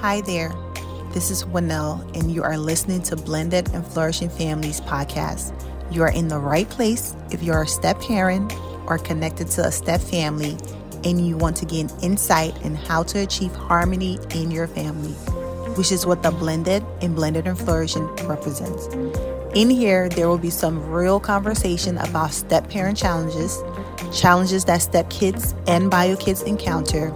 Hi 0.00 0.20
there. 0.20 0.54
This 1.12 1.30
is 1.30 1.44
Winnell, 1.44 2.02
and 2.14 2.30
you 2.30 2.42
are 2.42 2.58
listening 2.58 3.02
to 3.04 3.16
Blended 3.16 3.70
and 3.72 3.84
Flourishing 3.84 4.28
Families 4.28 4.80
podcast. 4.82 5.54
You 5.90 6.02
are 6.02 6.12
in 6.12 6.28
the 6.28 6.38
right 6.38 6.68
place 6.68 7.16
if 7.30 7.42
you're 7.42 7.62
a 7.62 7.66
step 7.66 7.98
parent 8.02 8.52
or 8.86 8.98
connected 8.98 9.48
to 9.52 9.64
a 9.64 9.72
step 9.72 10.02
family 10.02 10.58
and 11.04 11.26
you 11.26 11.38
want 11.38 11.56
to 11.56 11.64
gain 11.64 11.88
insight 12.02 12.54
in 12.62 12.74
how 12.74 13.04
to 13.04 13.20
achieve 13.20 13.52
harmony 13.54 14.18
in 14.34 14.50
your 14.50 14.68
family, 14.68 15.12
which 15.76 15.90
is 15.90 16.04
what 16.04 16.22
the 16.22 16.30
Blended 16.30 16.84
and 17.00 17.16
Blended 17.16 17.46
and 17.46 17.58
Flourishing 17.58 18.06
represents. 18.26 18.86
In 19.56 19.70
here, 19.70 20.10
there 20.10 20.28
will 20.28 20.38
be 20.38 20.50
some 20.50 20.90
real 20.90 21.18
conversation 21.18 21.96
about 21.98 22.32
step 22.32 22.68
parent 22.68 22.98
challenges, 22.98 23.62
challenges 24.14 24.66
that 24.66 24.82
step 24.82 25.08
kids 25.08 25.54
and 25.66 25.90
bio 25.90 26.16
kids 26.16 26.42
encounter, 26.42 27.10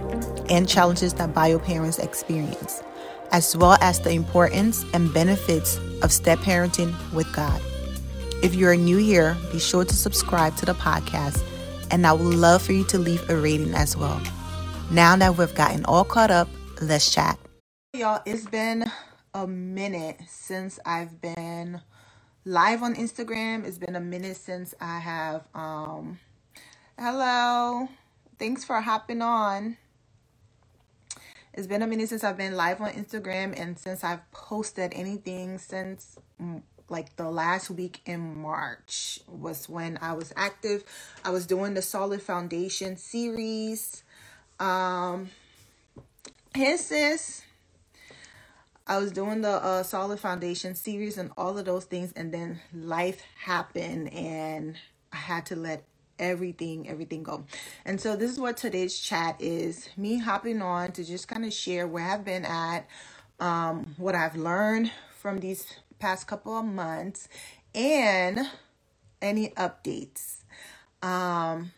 and 0.51 0.67
challenges 0.67 1.13
that 1.15 1.33
bio 1.33 1.57
parents 1.57 1.97
experience, 1.97 2.83
as 3.31 3.57
well 3.57 3.77
as 3.81 4.01
the 4.01 4.11
importance 4.11 4.85
and 4.93 5.11
benefits 5.13 5.79
of 6.03 6.11
step 6.11 6.37
parenting 6.39 6.93
with 7.13 7.31
God. 7.33 7.59
If 8.43 8.53
you 8.53 8.67
are 8.67 8.75
new 8.75 8.97
here, 8.97 9.37
be 9.51 9.59
sure 9.59 9.85
to 9.85 9.95
subscribe 9.95 10.55
to 10.57 10.65
the 10.65 10.73
podcast, 10.73 11.41
and 11.89 12.05
I 12.05 12.13
would 12.13 12.35
love 12.35 12.61
for 12.61 12.73
you 12.73 12.83
to 12.85 12.99
leave 12.99 13.27
a 13.29 13.35
rating 13.35 13.73
as 13.73 13.95
well. 13.95 14.21
Now 14.91 15.15
that 15.15 15.37
we've 15.37 15.55
gotten 15.55 15.85
all 15.85 16.03
caught 16.03 16.31
up, 16.31 16.49
let's 16.81 17.09
chat. 17.09 17.39
Y'all, 17.93 18.21
it's 18.25 18.45
been 18.45 18.91
a 19.33 19.47
minute 19.47 20.17
since 20.27 20.79
I've 20.85 21.21
been 21.21 21.81
live 22.43 22.83
on 22.83 22.95
Instagram. 22.95 23.65
It's 23.65 23.77
been 23.77 23.95
a 23.95 24.01
minute 24.01 24.35
since 24.35 24.73
I 24.81 24.99
have 24.99 25.47
um 25.53 26.19
hello. 26.99 27.87
Thanks 28.37 28.65
for 28.65 28.81
hopping 28.81 29.21
on. 29.21 29.77
It's 31.53 31.67
been 31.67 31.81
a 31.81 31.87
minute 31.87 32.09
since 32.09 32.23
I've 32.23 32.37
been 32.37 32.55
live 32.55 32.79
on 32.79 32.91
Instagram 32.91 33.59
and 33.59 33.77
since 33.77 34.03
I've 34.03 34.29
posted 34.31 34.93
anything 34.95 35.57
since 35.57 36.17
mm, 36.41 36.61
like 36.87 37.15
the 37.17 37.29
last 37.29 37.69
week 37.69 37.99
in 38.05 38.41
March 38.41 39.19
was 39.27 39.67
when 39.67 39.99
I 40.01 40.13
was 40.13 40.31
active. 40.37 40.83
I 41.25 41.29
was 41.31 41.45
doing 41.45 41.73
the 41.73 41.81
Solid 41.81 42.21
Foundation 42.21 42.95
series. 42.95 44.03
Um 44.59 45.29
hey 46.55 46.77
sis. 46.77 47.43
I 48.87 48.97
was 48.97 49.11
doing 49.11 49.41
the 49.41 49.51
uh, 49.51 49.83
Solid 49.83 50.19
Foundation 50.19 50.75
series 50.75 51.17
and 51.17 51.31
all 51.37 51.57
of 51.57 51.65
those 51.65 51.85
things, 51.85 52.11
and 52.13 52.33
then 52.33 52.59
life 52.73 53.21
happened, 53.41 54.11
and 54.11 54.75
I 55.13 55.17
had 55.17 55.45
to 55.45 55.55
let 55.55 55.83
everything 56.21 56.89
everything 56.89 57.23
go. 57.23 57.45
And 57.85 57.99
so 57.99 58.15
this 58.15 58.31
is 58.31 58.39
what 58.39 58.57
today's 58.57 58.97
chat 58.99 59.37
is 59.41 59.89
me 59.97 60.19
hopping 60.19 60.61
on 60.61 60.93
to 60.93 61.03
just 61.03 61.27
kind 61.27 61.45
of 61.45 61.53
share 61.53 61.87
where 61.87 62.09
i've 62.09 62.25
been 62.25 62.45
at 62.45 62.87
um 63.41 63.95
what 63.97 64.15
i've 64.15 64.37
learned 64.37 64.91
from 65.19 65.39
these 65.39 65.65
past 65.99 66.27
couple 66.27 66.57
of 66.57 66.65
months 66.65 67.27
and 67.75 68.39
any 69.21 69.49
updates. 69.49 70.37
Um 71.03 71.71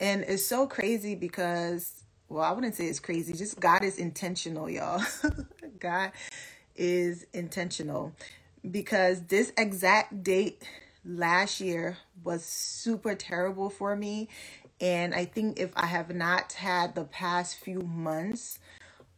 and 0.00 0.24
it's 0.24 0.46
so 0.46 0.66
crazy 0.66 1.14
because 1.14 2.04
well 2.28 2.44
i 2.44 2.52
wouldn't 2.52 2.74
say 2.74 2.86
it's 2.86 3.00
crazy 3.00 3.34
just 3.34 3.60
god 3.60 3.84
is 3.84 3.98
intentional 3.98 4.70
y'all. 4.70 5.02
God 5.78 6.12
is 6.76 7.26
intentional 7.32 8.12
because 8.70 9.22
this 9.24 9.52
exact 9.56 10.22
date 10.22 10.62
last 11.06 11.60
year 11.60 11.98
was 12.24 12.44
super 12.44 13.14
terrible 13.14 13.70
for 13.70 13.94
me. 13.96 14.28
And 14.80 15.14
I 15.14 15.24
think 15.24 15.58
if 15.58 15.70
I 15.74 15.86
have 15.86 16.14
not 16.14 16.52
had 16.52 16.94
the 16.94 17.04
past 17.04 17.56
few 17.56 17.80
months 17.80 18.58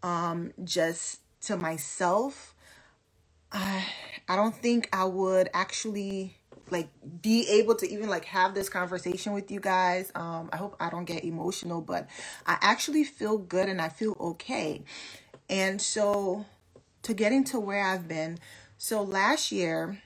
um, 0.03 0.53
just 0.63 1.21
to 1.43 1.57
myself, 1.57 2.55
I, 3.51 3.85
I 4.29 4.37
don't 4.37 4.55
think 4.55 4.89
I 4.93 5.05
would 5.05 5.49
actually 5.55 6.37
like 6.71 6.89
be 7.23 7.49
able 7.49 7.75
to 7.77 7.89
even 7.91 8.09
like 8.09 8.27
have 8.27 8.55
this 8.55 8.69
conversation 8.69 9.33
with 9.33 9.51
you 9.51 9.59
guys. 9.59 10.13
Um, 10.15 10.51
I 10.53 10.59
hope 10.59 10.77
I 10.79 10.91
don't 10.91 11.07
get 11.07 11.25
emotional, 11.25 11.81
but 11.81 12.09
I 12.47 12.59
actually 12.61 13.05
feel 13.05 13.39
good 13.39 13.69
and 13.69 13.81
I 13.81 13.89
feel 13.89 14.17
okay. 14.21 14.83
And 15.49 15.81
so 15.81 16.45
to 17.03 17.15
getting 17.15 17.43
to 17.45 17.59
where 17.59 17.83
I've 17.83 18.07
been, 18.07 18.39
so 18.77 19.03
last 19.03 19.51
year 19.51 20.01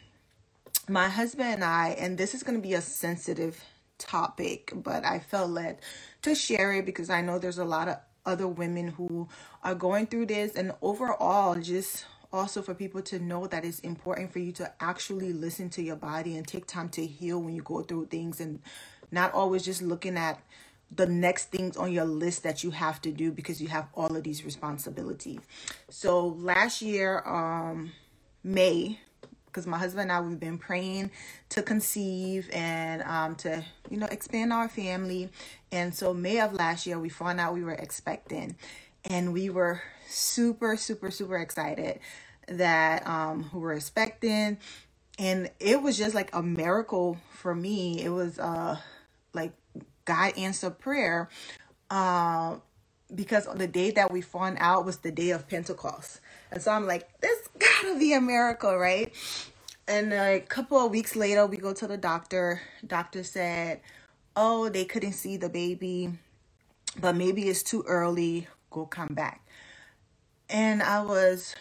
my 0.93 1.09
husband 1.09 1.49
and 1.49 1.65
I, 1.65 1.91
and 1.99 2.19
this 2.19 2.35
is 2.35 2.43
going 2.43 2.61
to 2.61 2.63
be 2.63 2.75
a 2.75 2.83
sensitive 2.83 3.65
topic, 3.99 4.73
but 4.75 5.05
I 5.05 5.21
felt 5.21 5.51
led 5.51 5.81
to 6.23 6.35
share 6.35 6.75
it 6.75 6.85
because 6.85 7.09
I 7.09 7.23
know 7.23 7.39
there's 7.39 7.59
a 7.59 7.65
lot 7.65 7.89
of 7.89 7.97
other 8.27 8.47
women 8.47 8.89
who 8.89 9.29
are 9.65 9.75
going 9.75 10.07
through 10.07 10.27
this, 10.27 10.55
and 10.55 10.73
overall, 10.83 11.55
just 11.57 12.05
also 12.33 12.63
for 12.63 12.75
people 12.75 13.03
to 13.03 13.19
know 13.19 13.47
that 13.47 13.65
it's 13.65 13.81
important 13.81 14.33
for 14.33 14.39
you 14.39 14.53
to 14.53 14.73
actually 14.81 15.33
listen 15.33 15.69
to 15.71 15.83
your 15.83 15.97
body 15.97 16.37
and 16.37 16.47
take 16.47 16.67
time 16.67 16.89
to 16.91 17.05
heal 17.05 17.41
when 17.41 17.55
you 17.55 17.63
go 17.63 17.83
through 17.83 18.07
things 18.07 18.41
and 18.41 18.61
not 19.11 19.33
always 19.35 19.65
just 19.65 19.83
looking 19.83 20.17
at 20.17 20.41
the 20.95 21.07
next 21.07 21.47
things 21.51 21.77
on 21.77 21.93
your 21.93 22.05
list 22.05 22.43
that 22.43 22.63
you 22.63 22.71
have 22.71 23.01
to 23.01 23.11
do 23.11 23.33
because 23.33 23.61
you 23.61 23.69
have 23.69 23.89
all 23.95 24.15
of 24.15 24.23
these 24.25 24.45
responsibilities. 24.45 25.41
So 25.89 26.29
last 26.29 26.83
year, 26.83 27.23
um, 27.27 27.93
May, 28.45 28.99
because 29.53 29.67
my 29.67 29.79
husband 29.79 30.11
and 30.11 30.13
I 30.13 30.21
we've 30.21 30.41
been 30.41 30.59
praying 30.59 31.11
to 31.51 31.63
conceive 31.63 32.49
and 32.53 33.03
um, 33.03 33.35
to 33.37 33.63
you 33.91 33.99
know 33.99 34.07
expand 34.07 34.53
our 34.53 34.69
family. 34.69 35.29
And 35.71 35.95
so 35.95 36.15
May 36.15 36.41
of 36.41 36.55
last 36.55 36.87
year 36.87 36.99
we 36.99 37.11
found 37.11 37.39
out 37.39 37.53
we 37.55 37.63
were 37.63 37.73
expecting, 37.73 38.57
and 39.05 39.33
we 39.33 39.51
were 39.51 39.83
super 40.09 40.77
super 40.77 41.11
super 41.11 41.37
excited 41.37 42.01
that 42.49 43.07
um, 43.07 43.51
we 43.53 43.61
were 43.61 43.75
expecting, 43.75 44.57
and 45.19 45.51
it 45.61 45.83
was 45.83 45.99
just 45.99 46.15
like 46.15 46.35
a 46.35 46.43
miracle 46.43 47.19
for 47.35 47.55
me. 47.55 48.03
It 48.03 48.11
was 48.11 48.39
uh 48.39 48.79
like 49.35 49.53
God 50.07 50.33
answered 50.39 50.79
prayer. 50.79 51.29
Uh, 51.91 52.57
because 53.15 53.47
the 53.55 53.67
day 53.67 53.91
that 53.91 54.11
we 54.11 54.23
found 54.23 54.57
out 54.59 54.87
was 54.87 54.99
the 54.99 55.13
day 55.13 55.31
of 55.31 55.47
Pentecost. 55.47 56.22
And 56.53 56.63
so 56.63 56.71
I'm 56.71 56.87
like, 56.87 57.21
this 57.21 57.49
gotta 57.59 57.99
be 57.99 58.13
a 58.13 58.21
miracle, 58.21 58.77
right? 58.77 59.13
And 59.89 60.13
a 60.13 60.41
couple 60.41 60.79
of 60.79 60.93
weeks 60.93 61.17
later, 61.17 61.47
we 61.47 61.57
go 61.57 61.73
to 61.73 61.87
the 61.89 61.97
doctor. 61.97 62.61
Doctor 62.87 63.25
said, 63.25 63.81
oh, 64.37 64.69
they 64.69 64.85
couldn't 64.85 65.15
see 65.15 65.37
the 65.37 65.49
baby, 65.49 66.13
but 67.01 67.17
maybe 67.17 67.49
it's 67.49 67.63
too 67.63 67.83
early. 67.89 68.47
Go 68.71 68.87
come 68.87 69.09
back. 69.15 69.45
And 70.49 70.83
I 70.83 71.03
was, 71.03 71.55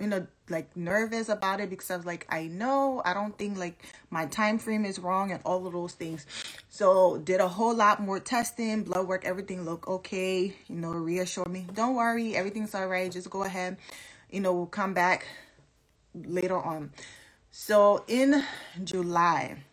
you 0.00 0.06
know, 0.06 0.26
like 0.48 0.76
nervous 0.76 1.28
about 1.28 1.60
it 1.60 1.70
because 1.70 1.90
I 1.90 1.96
was 1.96 2.06
like, 2.06 2.26
I 2.28 2.46
know, 2.46 3.02
I 3.04 3.14
don't 3.14 3.36
think 3.36 3.58
like 3.58 3.82
my 4.10 4.26
time 4.26 4.58
frame 4.58 4.84
is 4.84 4.98
wrong 4.98 5.32
and 5.32 5.40
all 5.44 5.66
of 5.66 5.72
those 5.72 5.92
things. 5.92 6.26
So 6.70 7.18
did 7.18 7.40
a 7.40 7.48
whole 7.48 7.74
lot 7.74 8.00
more 8.00 8.20
testing, 8.20 8.84
blood 8.84 9.08
work, 9.08 9.24
everything 9.24 9.64
looked 9.64 9.88
okay. 9.88 10.54
You 10.68 10.76
know, 10.76 10.90
reassured 10.90 11.48
me, 11.48 11.66
don't 11.74 11.96
worry, 11.96 12.36
everything's 12.36 12.74
all 12.74 12.86
right. 12.86 13.10
Just 13.10 13.30
go 13.30 13.42
ahead. 13.42 13.76
You 14.30 14.40
know, 14.40 14.52
we'll 14.52 14.66
come 14.66 14.94
back 14.94 15.26
later 16.14 16.58
on. 16.58 16.92
So 17.50 18.04
in 18.06 18.44
July, 18.84 19.64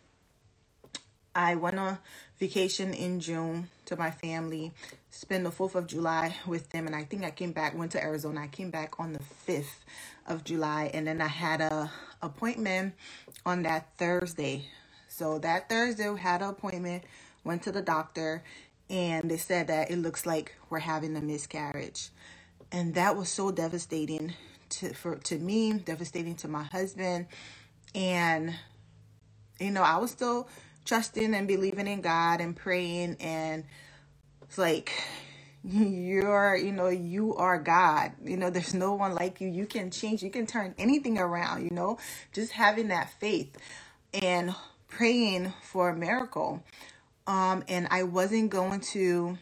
I 1.34 1.54
went 1.54 1.78
on 1.78 1.98
vacation 2.38 2.94
in 2.94 3.20
June 3.20 3.68
to 3.84 3.96
my 3.96 4.10
family, 4.10 4.72
spent 5.16 5.44
the 5.44 5.50
4th 5.50 5.74
of 5.74 5.86
July 5.86 6.36
with 6.46 6.70
them, 6.70 6.86
and 6.86 6.94
I 6.94 7.04
think 7.04 7.24
I 7.24 7.30
came 7.30 7.52
back, 7.52 7.76
went 7.76 7.92
to 7.92 8.02
Arizona. 8.02 8.42
I 8.42 8.48
came 8.48 8.70
back 8.70 9.00
on 9.00 9.14
the 9.14 9.20
5th 9.48 9.84
of 10.26 10.44
July, 10.44 10.90
and 10.92 11.06
then 11.06 11.22
I 11.22 11.28
had 11.28 11.62
a 11.62 11.90
appointment 12.20 12.94
on 13.46 13.62
that 13.62 13.88
Thursday. 13.96 14.66
So 15.08 15.38
that 15.38 15.70
Thursday, 15.70 16.10
we 16.10 16.20
had 16.20 16.42
an 16.42 16.50
appointment, 16.50 17.04
went 17.44 17.62
to 17.62 17.72
the 17.72 17.80
doctor, 17.80 18.42
and 18.90 19.30
they 19.30 19.38
said 19.38 19.68
that 19.68 19.90
it 19.90 19.96
looks 19.96 20.26
like 20.26 20.54
we're 20.68 20.80
having 20.80 21.16
a 21.16 21.20
miscarriage. 21.22 22.10
And 22.70 22.94
that 22.94 23.16
was 23.16 23.30
so 23.30 23.50
devastating 23.50 24.34
to 24.68 24.92
for 24.92 25.16
to 25.16 25.38
me, 25.38 25.72
devastating 25.72 26.34
to 26.36 26.48
my 26.48 26.64
husband. 26.64 27.26
And 27.94 28.54
you 29.58 29.70
know, 29.70 29.82
I 29.82 29.96
was 29.96 30.10
still 30.10 30.48
trusting 30.84 31.34
and 31.34 31.48
believing 31.48 31.86
in 31.86 32.02
God 32.02 32.40
and 32.40 32.54
praying 32.54 33.16
and 33.18 33.64
it's 34.46 34.58
like 34.58 34.92
you're 35.64 36.56
you 36.56 36.72
know 36.72 36.88
you 36.88 37.34
are 37.36 37.58
god. 37.58 38.12
You 38.24 38.36
know 38.36 38.50
there's 38.50 38.74
no 38.74 38.94
one 38.94 39.14
like 39.14 39.40
you. 39.40 39.48
You 39.48 39.66
can 39.66 39.90
change. 39.90 40.22
You 40.22 40.30
can 40.30 40.46
turn 40.46 40.74
anything 40.78 41.18
around 41.18 41.64
you 41.64 41.70
know? 41.70 41.98
Just 42.32 42.52
having 42.52 42.88
that 42.88 43.10
faith 43.20 43.56
and 44.14 44.54
praying 44.88 45.52
for 45.62 45.90
a 45.90 45.96
miracle. 45.96 46.62
Um 47.26 47.64
and 47.68 47.88
i 47.90 48.04
wasn't 48.04 48.50
going 48.50 48.80
to 48.92 49.38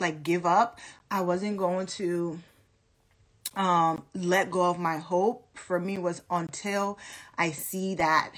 like 0.00 0.22
give 0.22 0.46
up. 0.46 0.78
I 1.10 1.20
wasn't 1.20 1.58
going 1.58 1.86
to 1.98 2.40
um 3.54 4.02
let 4.14 4.50
go 4.50 4.70
of 4.70 4.78
my 4.78 4.98
hope. 4.98 5.46
For 5.54 5.78
me 5.78 5.98
was 5.98 6.22
until 6.30 6.98
I 7.36 7.50
see 7.50 7.94
that 7.96 8.32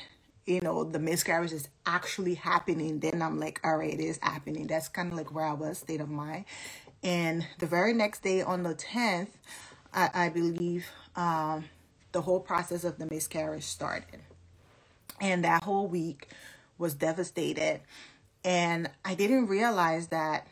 you 0.47 0.61
know 0.61 0.85
the 0.85 0.99
miscarriage 0.99 1.53
is 1.53 1.69
actually 1.87 2.35
happening 2.35 3.01
then 3.01 3.23
I'm 3.23 3.41
like 3.41 3.61
all 3.65 3.77
right 3.77 3.95
it 3.95 4.01
is 4.01 4.19
happening 4.23 4.67
that's 4.67 4.89
kind 4.89 5.13
of 5.13 5.19
like 5.19 5.35
where 5.35 5.45
I 5.45 5.53
was 5.55 5.79
state 5.79 6.01
of 6.01 6.09
mind 6.09 6.47
and 7.03 7.47
the 7.59 7.67
very 7.67 7.93
next 7.93 8.23
day 8.23 8.43
on 8.43 8.63
the 8.63 8.75
10th 8.75 9.29
I, 9.93 10.11
I 10.15 10.29
believe 10.29 10.87
um, 11.17 11.65
the 12.13 12.23
whole 12.23 12.41
process 12.41 12.85
of 12.85 12.99
the 12.99 13.07
miscarriage 13.11 13.65
started. 13.65 14.21
And 15.21 15.45
that 15.45 15.65
whole 15.65 15.89
week 15.89 16.29
was 16.79 16.95
devastated. 16.95 17.81
And 18.45 18.91
I 19.05 19.15
didn't 19.15 19.47
realize 19.47 20.09
that 20.09 20.47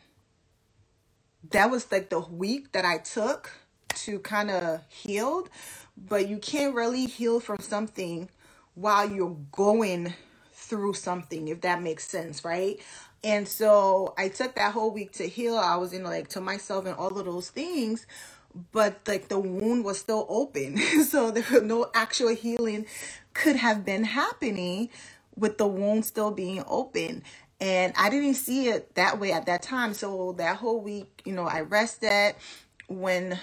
that 1.50 1.70
was 1.70 1.90
like 1.92 2.08
the 2.10 2.20
week 2.20 2.72
that 2.72 2.84
I 2.84 2.98
took 2.98 3.52
to 3.96 4.18
kind 4.20 4.50
of 4.50 4.80
heal. 4.88 5.48
But 5.96 6.28
you 6.28 6.38
can't 6.38 6.74
really 6.74 7.06
heal 7.06 7.40
from 7.40 7.58
something 7.60 8.28
while 8.74 9.10
you're 9.10 9.36
going 9.52 10.14
through 10.52 10.94
something, 10.94 11.48
if 11.48 11.60
that 11.62 11.82
makes 11.82 12.08
sense, 12.08 12.44
right? 12.44 12.80
And 13.22 13.48
so 13.48 14.14
I 14.18 14.28
took 14.28 14.54
that 14.56 14.72
whole 14.72 14.90
week 14.90 15.12
to 15.12 15.28
heal. 15.28 15.56
I 15.56 15.76
was 15.76 15.92
in 15.92 16.04
like 16.04 16.28
to 16.28 16.40
myself 16.40 16.86
and 16.86 16.94
all 16.94 17.18
of 17.18 17.24
those 17.24 17.50
things, 17.50 18.06
but 18.72 19.00
like 19.06 19.28
the 19.28 19.38
wound 19.38 19.84
was 19.84 19.98
still 19.98 20.26
open. 20.28 20.76
so 21.04 21.30
there 21.30 21.44
was 21.50 21.62
no 21.62 21.90
actual 21.94 22.34
healing 22.34 22.86
could 23.32 23.56
have 23.56 23.84
been 23.84 24.04
happening 24.04 24.88
with 25.36 25.58
the 25.58 25.66
wound 25.66 26.04
still 26.04 26.30
being 26.30 26.62
open. 26.66 27.22
And 27.60 27.92
I 27.96 28.10
didn't 28.10 28.34
see 28.34 28.68
it 28.68 28.94
that 28.94 29.18
way 29.18 29.32
at 29.32 29.46
that 29.46 29.62
time. 29.62 29.94
So 29.94 30.32
that 30.38 30.56
whole 30.56 30.80
week, 30.80 31.22
you 31.24 31.32
know, 31.32 31.44
I 31.44 31.62
rested. 31.62 32.34
When 32.88 33.38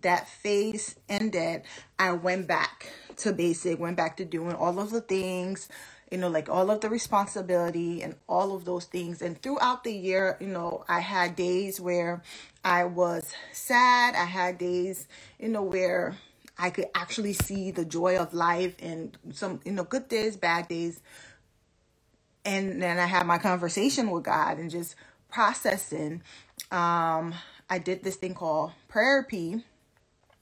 that 0.00 0.26
phase 0.28 0.96
ended, 1.08 1.62
I 1.98 2.12
went 2.12 2.46
back 2.46 2.90
to 3.18 3.32
basic, 3.32 3.80
went 3.80 3.96
back 3.96 4.16
to 4.18 4.24
doing 4.24 4.54
all 4.54 4.80
of 4.80 4.90
the 4.90 5.00
things, 5.00 5.68
you 6.10 6.18
know, 6.18 6.28
like 6.28 6.48
all 6.48 6.70
of 6.70 6.80
the 6.80 6.90
responsibility 6.90 8.02
and 8.02 8.16
all 8.28 8.54
of 8.54 8.64
those 8.64 8.86
things. 8.86 9.22
And 9.22 9.40
throughout 9.40 9.84
the 9.84 9.92
year, 9.94 10.36
you 10.40 10.48
know, 10.48 10.84
I 10.88 11.00
had 11.00 11.36
days 11.36 11.80
where 11.80 12.22
I 12.64 12.84
was 12.84 13.32
sad. 13.52 14.14
I 14.14 14.24
had 14.26 14.58
days, 14.58 15.08
you 15.38 15.48
know, 15.48 15.62
where 15.62 16.16
I 16.58 16.70
could 16.70 16.86
actually 16.94 17.34
see 17.34 17.70
the 17.70 17.84
joy 17.84 18.18
of 18.18 18.34
life 18.34 18.76
and 18.80 19.16
some, 19.32 19.60
you 19.64 19.72
know, 19.72 19.84
good 19.84 20.08
days, 20.08 20.36
bad 20.36 20.68
days. 20.68 21.00
And 22.44 22.82
then 22.82 22.98
I 22.98 23.06
had 23.06 23.26
my 23.26 23.38
conversation 23.38 24.10
with 24.10 24.24
God 24.24 24.58
and 24.58 24.70
just 24.70 24.96
processing. 25.30 26.22
Um, 26.70 27.34
I 27.70 27.78
did 27.78 28.04
this 28.04 28.16
thing 28.16 28.34
called 28.34 28.72
prayer 28.88 29.22
therapy. 29.22 29.62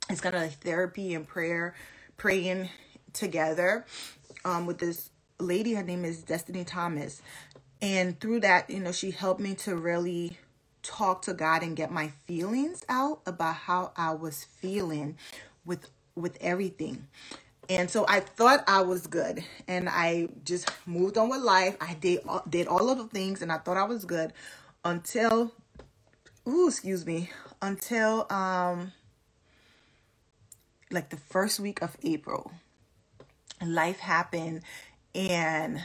It's 0.09 0.21
kind 0.21 0.35
of 0.35 0.41
like 0.43 0.53
therapy 0.53 1.13
and 1.15 1.27
prayer, 1.27 1.75
praying 2.17 2.69
together 3.13 3.85
um, 4.43 4.65
with 4.65 4.77
this 4.79 5.09
lady. 5.39 5.73
Her 5.73 5.83
name 5.83 6.05
is 6.05 6.21
Destiny 6.23 6.63
Thomas. 6.63 7.21
And 7.81 8.19
through 8.19 8.41
that, 8.41 8.69
you 8.69 8.79
know, 8.79 8.91
she 8.91 9.11
helped 9.11 9.41
me 9.41 9.53
to 9.55 9.75
really 9.75 10.37
talk 10.81 11.23
to 11.23 11.33
God 11.33 11.63
and 11.63 11.75
get 11.75 11.91
my 11.91 12.11
feelings 12.27 12.85
out 12.87 13.21
about 13.25 13.55
how 13.55 13.91
I 13.97 14.13
was 14.13 14.43
feeling 14.43 15.17
with 15.65 15.89
with 16.15 16.37
everything. 16.39 17.07
And 17.67 17.89
so 17.89 18.05
I 18.07 18.19
thought 18.19 18.63
I 18.67 18.81
was 18.81 19.07
good 19.07 19.43
and 19.67 19.89
I 19.89 20.29
just 20.43 20.69
moved 20.85 21.17
on 21.17 21.29
with 21.29 21.41
life. 21.41 21.75
I 21.81 21.95
did 21.95 22.21
did 22.49 22.67
all 22.67 22.89
of 22.89 22.97
the 22.97 23.07
things 23.07 23.41
and 23.41 23.51
I 23.51 23.57
thought 23.57 23.77
I 23.77 23.83
was 23.83 24.05
good 24.05 24.33
until 24.83 25.51
ooh, 26.47 26.67
excuse 26.67 27.05
me, 27.05 27.29
until 27.61 28.31
um 28.31 28.93
like 30.95 31.09
the 31.09 31.17
first 31.17 31.59
week 31.59 31.81
of 31.81 31.95
April. 32.01 32.51
Life 33.63 33.99
happened 33.99 34.61
and 35.13 35.81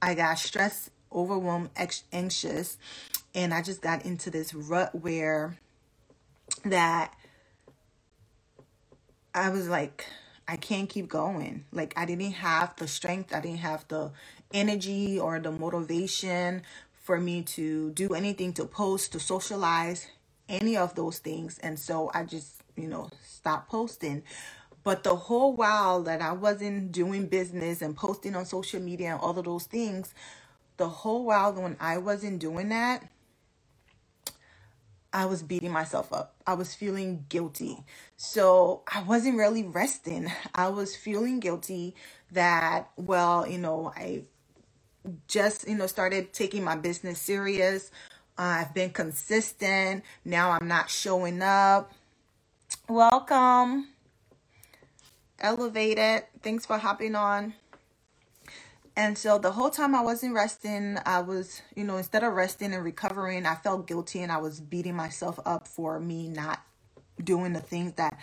I 0.00 0.14
got 0.14 0.38
stressed, 0.38 0.90
overwhelmed, 1.12 1.70
anxious, 2.12 2.78
and 3.34 3.52
I 3.52 3.62
just 3.62 3.82
got 3.82 4.04
into 4.04 4.30
this 4.30 4.54
rut 4.54 4.94
where 4.94 5.58
that 6.64 7.14
I 9.34 9.50
was 9.50 9.68
like 9.68 10.06
I 10.46 10.56
can't 10.56 10.88
keep 10.88 11.08
going. 11.08 11.64
Like 11.72 11.94
I 11.96 12.04
didn't 12.04 12.32
have 12.32 12.76
the 12.76 12.86
strength, 12.86 13.34
I 13.34 13.40
didn't 13.40 13.58
have 13.58 13.86
the 13.88 14.12
energy 14.52 15.18
or 15.18 15.40
the 15.40 15.50
motivation 15.50 16.62
for 16.92 17.18
me 17.20 17.42
to 17.42 17.90
do 17.92 18.14
anything 18.14 18.52
to 18.54 18.64
post, 18.64 19.12
to 19.12 19.20
socialize, 19.20 20.08
any 20.48 20.76
of 20.76 20.94
those 20.94 21.18
things. 21.18 21.58
And 21.58 21.78
so 21.78 22.10
I 22.14 22.24
just, 22.24 22.63
you 22.76 22.88
know, 22.88 23.10
stop 23.22 23.68
posting. 23.68 24.22
But 24.82 25.02
the 25.02 25.16
whole 25.16 25.54
while 25.54 26.02
that 26.02 26.20
I 26.20 26.32
wasn't 26.32 26.92
doing 26.92 27.26
business 27.26 27.80
and 27.80 27.96
posting 27.96 28.36
on 28.36 28.44
social 28.44 28.80
media 28.80 29.12
and 29.12 29.20
all 29.20 29.38
of 29.38 29.44
those 29.44 29.64
things, 29.64 30.14
the 30.76 30.88
whole 30.88 31.24
while 31.24 31.52
when 31.54 31.76
I 31.80 31.98
wasn't 31.98 32.38
doing 32.38 32.68
that, 32.68 33.08
I 35.14 35.26
was 35.26 35.44
beating 35.44 35.70
myself 35.70 36.12
up. 36.12 36.34
I 36.44 36.54
was 36.54 36.74
feeling 36.74 37.24
guilty. 37.28 37.78
So 38.16 38.82
I 38.92 39.02
wasn't 39.02 39.38
really 39.38 39.62
resting. 39.62 40.30
I 40.54 40.68
was 40.68 40.96
feeling 40.96 41.38
guilty 41.38 41.94
that, 42.32 42.90
well, 42.96 43.46
you 43.46 43.58
know, 43.58 43.92
I 43.96 44.24
just, 45.28 45.68
you 45.68 45.76
know, 45.76 45.86
started 45.86 46.32
taking 46.32 46.64
my 46.64 46.76
business 46.76 47.20
serious. 47.20 47.90
Uh, 48.36 48.64
I've 48.66 48.74
been 48.74 48.90
consistent. 48.90 50.02
Now 50.24 50.50
I'm 50.50 50.66
not 50.66 50.90
showing 50.90 51.42
up. 51.42 51.92
Welcome. 52.88 53.88
Elevated. 55.40 56.24
Thanks 56.42 56.66
for 56.66 56.76
hopping 56.76 57.14
on. 57.14 57.54
And 58.94 59.16
so 59.16 59.38
the 59.38 59.52
whole 59.52 59.70
time 59.70 59.94
I 59.94 60.02
wasn't 60.02 60.34
resting, 60.34 60.98
I 61.06 61.20
was, 61.20 61.62
you 61.74 61.82
know, 61.82 61.96
instead 61.96 62.22
of 62.22 62.34
resting 62.34 62.74
and 62.74 62.84
recovering, 62.84 63.46
I 63.46 63.54
felt 63.54 63.86
guilty 63.86 64.20
and 64.20 64.30
I 64.30 64.36
was 64.36 64.60
beating 64.60 64.94
myself 64.94 65.40
up 65.46 65.66
for 65.66 65.98
me 65.98 66.28
not 66.28 66.62
doing 67.22 67.54
the 67.54 67.60
things 67.60 67.94
that 67.94 68.18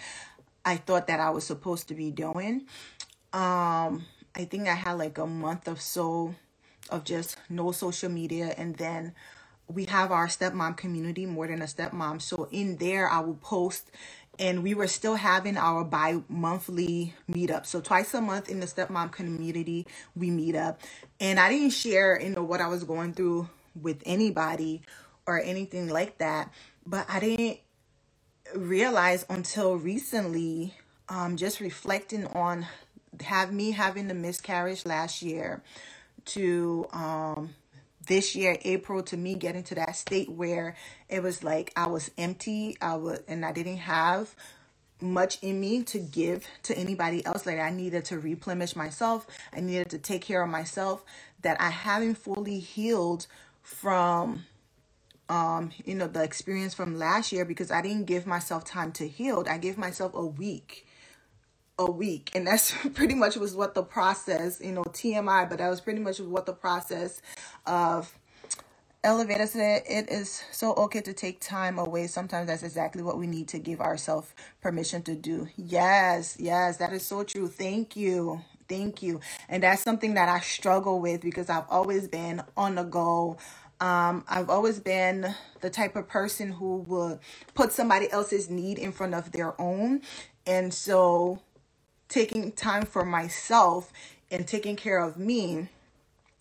I 0.63 0.78
thought 0.78 1.08
that 1.08 1.19
I 1.19 1.31
was 1.31 1.44
supposed 1.44 1.88
to 1.88 1.96
be 1.96 2.12
doing. 2.12 2.68
Um, 3.34 4.06
I 4.36 4.46
think 4.50 4.68
I 4.68 4.75
had 4.75 4.94
like 4.94 5.18
a 5.18 5.25
month 5.25 5.68
or 5.68 5.78
so 5.78 6.36
of 6.92 7.04
just 7.04 7.36
no 7.50 7.72
social 7.72 8.10
media 8.10 8.54
and 8.58 8.75
then 8.75 9.13
we 9.68 9.86
have 9.86 10.12
our 10.12 10.28
stepmom 10.28 10.75
community 10.78 11.25
more 11.25 11.48
than 11.48 11.62
a 11.62 11.66
stepmom. 11.66 12.22
So 12.22 12.48
in 12.52 12.78
there 12.78 13.10
I 13.10 13.19
will 13.19 13.36
post 13.36 13.92
and 14.39 14.63
we 14.63 14.74
were 14.74 14.88
still 14.88 15.16
having 15.16 15.57
our 15.57 15.83
bi-monthly 15.83 17.13
meetup. 17.30 17.66
So 17.66 17.81
twice 17.81 18.13
a 18.13 18.22
month 18.22 18.50
in 18.50 18.60
the 18.60 18.66
stepmom 18.66 19.12
community 19.12 19.88
we 20.16 20.30
meet 20.31 20.56
up. 20.56 20.81
And 21.19 21.39
i 21.39 21.50
didn't 21.50 21.72
share 21.72 22.19
you 22.22 22.30
know 22.30 22.44
what 22.44 22.62
i 22.62 22.68
was 22.68 22.83
going 22.83 23.13
through 23.13 23.50
with 23.80 24.01
anybody 24.06 24.81
or 25.25 25.39
anything 25.39 25.88
like 25.88 26.18
that 26.18 26.51
but 26.86 27.06
i 27.10 27.19
didn't 27.19 27.60
realize 28.56 29.25
until 29.30 29.75
recently 29.75 30.75
um, 31.10 31.38
just 31.38 31.60
reflecting 31.60 32.27
on 32.27 32.65
have 33.22 33.53
me 33.53 33.72
having 33.72 34.08
the 34.08 34.13
miscarriage 34.13 34.86
last 34.86 35.22
year 35.22 35.62
to 36.25 36.88
um, 36.94 37.53
this 38.12 38.36
year 38.36 38.58
april 38.63 39.01
to 39.01 39.15
me 39.18 39.36
getting 39.36 39.63
to 39.63 39.75
that 39.75 39.96
state 39.96 40.30
where 40.30 40.75
it 41.10 41.24
was 41.24 41.44
like 41.44 41.72
i 41.77 41.88
was 41.88 42.12
empty 42.18 42.77
i 42.82 42.96
was 42.96 43.22
and 43.27 43.46
i 43.46 43.53
didn't 43.53 43.77
have 43.77 44.36
much 45.01 45.39
in 45.41 45.60
me 45.60 45.84
to 45.84 46.00
give 46.00 46.48
to 46.63 46.77
anybody 46.77 47.25
else. 47.25 47.46
Like 47.46 47.60
i 47.60 47.70
needed 47.72 48.06
to 48.06 48.20
replenish 48.20 48.75
myself. 48.75 49.27
I 49.53 49.60
needed 49.60 49.89
to 49.91 49.98
take 49.98 50.22
care 50.22 50.44
of 50.44 50.50
myself 50.50 51.03
that 51.41 51.60
i 51.60 51.70
haven't 51.70 52.15
fully 52.15 52.60
healed 52.60 53.27
from 53.63 54.46
um 55.30 55.72
you 55.86 55.96
know 55.96 56.08
the 56.08 56.24
experience 56.24 56.74
from 56.74 56.98
last 56.98 57.32
year 57.32 57.46
because 57.46 57.72
i 57.72 57.82
didn't 57.82 58.06
give 58.06 58.27
myself 58.27 58.63
time 58.63 58.91
to 58.94 59.08
heal. 59.08 59.44
I 59.50 59.58
gave 59.58 59.77
myself 59.77 60.13
a 60.13 60.25
week 60.25 60.86
a 61.82 61.92
week. 61.92 62.32
And 62.36 62.48
that's 62.48 62.74
pretty 62.94 63.16
much 63.16 63.36
was 63.36 63.56
what 63.56 63.74
the 63.76 63.84
process 63.84 64.62
you 64.62 64.72
know 64.72 64.84
tmi 64.84 65.50
but 65.50 65.60
that 65.60 65.70
was 65.70 65.82
pretty 65.82 66.00
much 66.00 66.20
what 66.20 66.46
the 66.46 66.54
process 66.54 67.22
of 67.66 68.18
elevator 69.04 69.48
said 69.48 69.82
it 69.90 70.10
is 70.12 70.44
so 70.52 70.74
okay 70.76 71.02
to 71.02 71.14
take 71.14 71.40
time 71.42 71.80
away. 71.80 72.08
Sometimes 72.08 72.48
that's 72.48 72.64
exactly 72.64 73.02
what 73.02 73.18
we 73.18 73.28
need 73.28 73.48
to 73.50 73.60
give 73.60 73.82
ourselves 73.82 74.34
permission 74.62 75.02
to 75.04 75.16
do. 75.16 75.48
Yes 75.58 76.38
yes 76.40 76.78
that 76.78 76.94
is 76.94 77.06
so 77.06 77.24
true. 77.24 77.48
Thank 77.48 77.96
you. 77.96 78.42
Thank 78.70 79.04
you. 79.04 79.20
And 79.50 79.64
that's 79.64 79.82
something 79.84 80.14
that 80.14 80.30
i 80.30 80.40
struggle 80.40 81.00
with 81.02 81.22
because 81.22 81.50
i've 81.50 81.68
always 81.70 82.08
been 82.08 82.42
on 82.56 82.76
the 82.76 82.84
go. 82.84 83.38
Um, 83.82 84.24
I've 84.30 84.50
always 84.52 84.80
been 84.80 85.34
the 85.62 85.72
type 85.72 85.96
of 85.96 86.08
person 86.08 86.52
who 86.52 86.78
would 86.88 87.20
put 87.56 87.72
somebody 87.74 88.12
else's 88.12 88.48
need 88.48 88.78
in 88.78 88.92
front 88.92 89.16
of 89.16 89.32
their 89.32 89.60
own. 89.60 90.02
And 90.46 90.72
so 90.74 91.42
taking 92.12 92.53
time 92.53 92.86
for 92.86 93.06
myself 93.06 93.94
and 94.32 94.48
taking 94.48 94.77
care 94.77 95.00
of 95.00 95.18
me, 95.18 95.70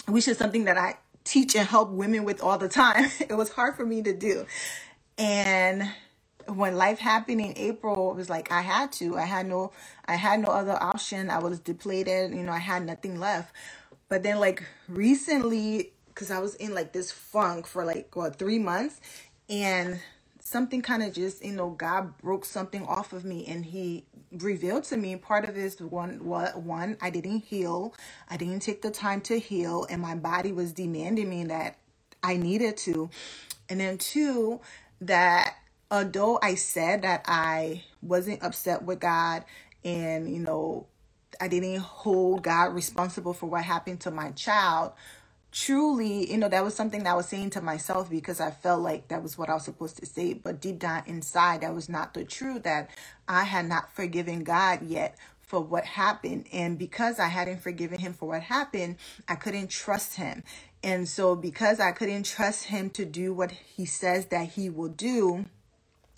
which 0.09 0.29
is 0.29 0.39
something 0.39 0.67
that 0.67 0.79
I 0.79 0.97
teach 1.25 1.57
and 1.57 1.69
help 1.69 1.91
women 1.91 2.25
with 2.25 2.43
all 2.43 2.59
the 2.59 2.69
time. 2.69 3.11
It 3.21 3.35
was 3.35 3.51
hard 3.51 3.77
for 3.77 3.87
me 3.87 4.03
to 4.03 4.15
do. 4.15 4.47
And 5.19 5.91
when 6.49 6.77
life 6.77 6.99
happened 7.01 7.41
in 7.41 7.55
April, 7.57 8.13
it 8.13 8.17
was 8.17 8.31
like 8.31 8.53
I 8.53 8.63
had 8.63 8.93
to. 8.95 9.17
I 9.19 9.25
had 9.25 9.47
no 9.47 9.73
I 10.07 10.17
had 10.17 10.41
no 10.41 10.51
other 10.51 10.77
option. 10.83 11.31
I 11.31 11.39
was 11.41 11.61
depleted, 11.61 12.33
you 12.33 12.43
know, 12.45 12.53
I 12.53 12.59
had 12.59 12.87
nothing 12.87 13.21
left. 13.21 13.55
But 14.09 14.25
then 14.25 14.41
like 14.41 14.65
recently 14.89 15.93
cuz 16.15 16.31
I 16.31 16.41
was 16.41 16.57
in 16.57 16.75
like 16.75 16.93
this 16.93 17.13
funk 17.13 17.67
for 17.67 17.85
like 17.85 18.17
what 18.17 18.39
3 18.39 18.59
months 18.59 19.01
and 19.49 20.01
something 20.51 20.83
kind 20.83 21.01
of 21.01 21.13
just 21.13 21.45
you 21.45 21.53
know 21.53 21.71
god 21.71 22.19
broke 22.19 22.45
something 22.45 22.85
off 22.87 23.13
of 23.13 23.25
me 23.25 23.47
and 23.47 23.65
he 23.65 24.05
revealed 24.33 24.83
to 24.83 24.97
me 24.97 25.15
part 25.15 25.49
of 25.49 25.55
this 25.55 25.81
one 25.81 26.25
what 26.25 26.61
one 26.61 26.97
i 27.01 27.09
didn't 27.09 27.45
heal. 27.45 27.95
I 28.29 28.37
didn't 28.37 28.61
take 28.61 28.83
the 28.83 28.91
time 28.91 29.21
to 29.23 29.39
heal 29.39 29.87
and 29.89 30.03
my 30.03 30.17
body 30.17 30.51
was 30.51 30.73
demanding 30.73 31.31
me 31.31 31.45
that 31.45 31.79
i 32.23 32.37
needed 32.37 32.77
to. 32.79 33.11
And 33.69 33.79
then 33.79 33.99
two 33.99 34.61
that 35.01 35.55
although 35.89 36.41
i 36.43 36.57
said 36.57 37.03
that 37.03 37.25
i 37.27 37.85
wasn't 38.03 38.43
upset 38.43 38.83
with 38.83 38.99
god 38.99 39.45
and 39.85 40.29
you 40.29 40.41
know 40.41 40.87
i 41.41 41.47
didn't 41.47 41.79
hold 41.79 42.43
god 42.43 42.75
responsible 42.75 43.33
for 43.33 43.47
what 43.47 43.63
happened 43.63 44.01
to 44.01 44.11
my 44.11 44.33
child 44.33 44.93
truly, 45.53 46.31
you 46.31 46.39
know, 46.39 46.49
that 46.49 46.65
was 46.65 46.75
something 46.75 47.03
that 47.03 47.11
I 47.11 47.15
was 47.15 47.29
saying 47.29 47.51
to 47.51 47.61
myself 47.61 48.11
because 48.11 48.41
I 48.41 48.51
felt 48.51 48.83
like 48.83 49.09
that 49.09 49.23
was 49.23 49.37
what 49.37 49.49
I 49.49 49.55
was 49.55 49.65
supposed 49.65 49.99
to 49.99 50.07
say. 50.07 50.35
But 50.35 50.61
deep 50.61 50.79
down 50.79 51.03
inside, 51.07 51.63
that 51.63 51.75
was 51.75 51.89
not 51.89 52.15
the 52.15 52.25
truth, 52.25 52.63
that 52.65 52.91
I 53.29 53.45
had 53.45 53.67
not 53.69 53.95
forgiven 53.95 54.45
God 54.45 54.83
yet 54.83 55.17
for 55.41 55.61
what 55.61 55.85
happened. 55.85 56.47
And 56.53 56.79
because 56.79 57.19
I 57.19 57.27
hadn't 57.27 57.61
forgiven 57.61 57.99
him 57.99 58.13
for 58.13 58.29
what 58.29 58.43
happened, 58.43 58.97
I 59.29 59.35
couldn't 59.35 59.69
trust 59.69 60.15
him. 60.15 60.45
And 60.83 61.09
so, 61.09 61.35
because 61.35 61.81
I 61.81 61.93
couldn't 61.93 62.23
trust 62.23 62.65
him 62.65 62.89
to 62.91 63.05
do 63.05 63.35
what 63.35 63.51
he 63.51 63.85
says 63.85 64.27
that 64.27 64.51
he 64.51 64.71
will 64.71 64.89
do, 64.89 65.47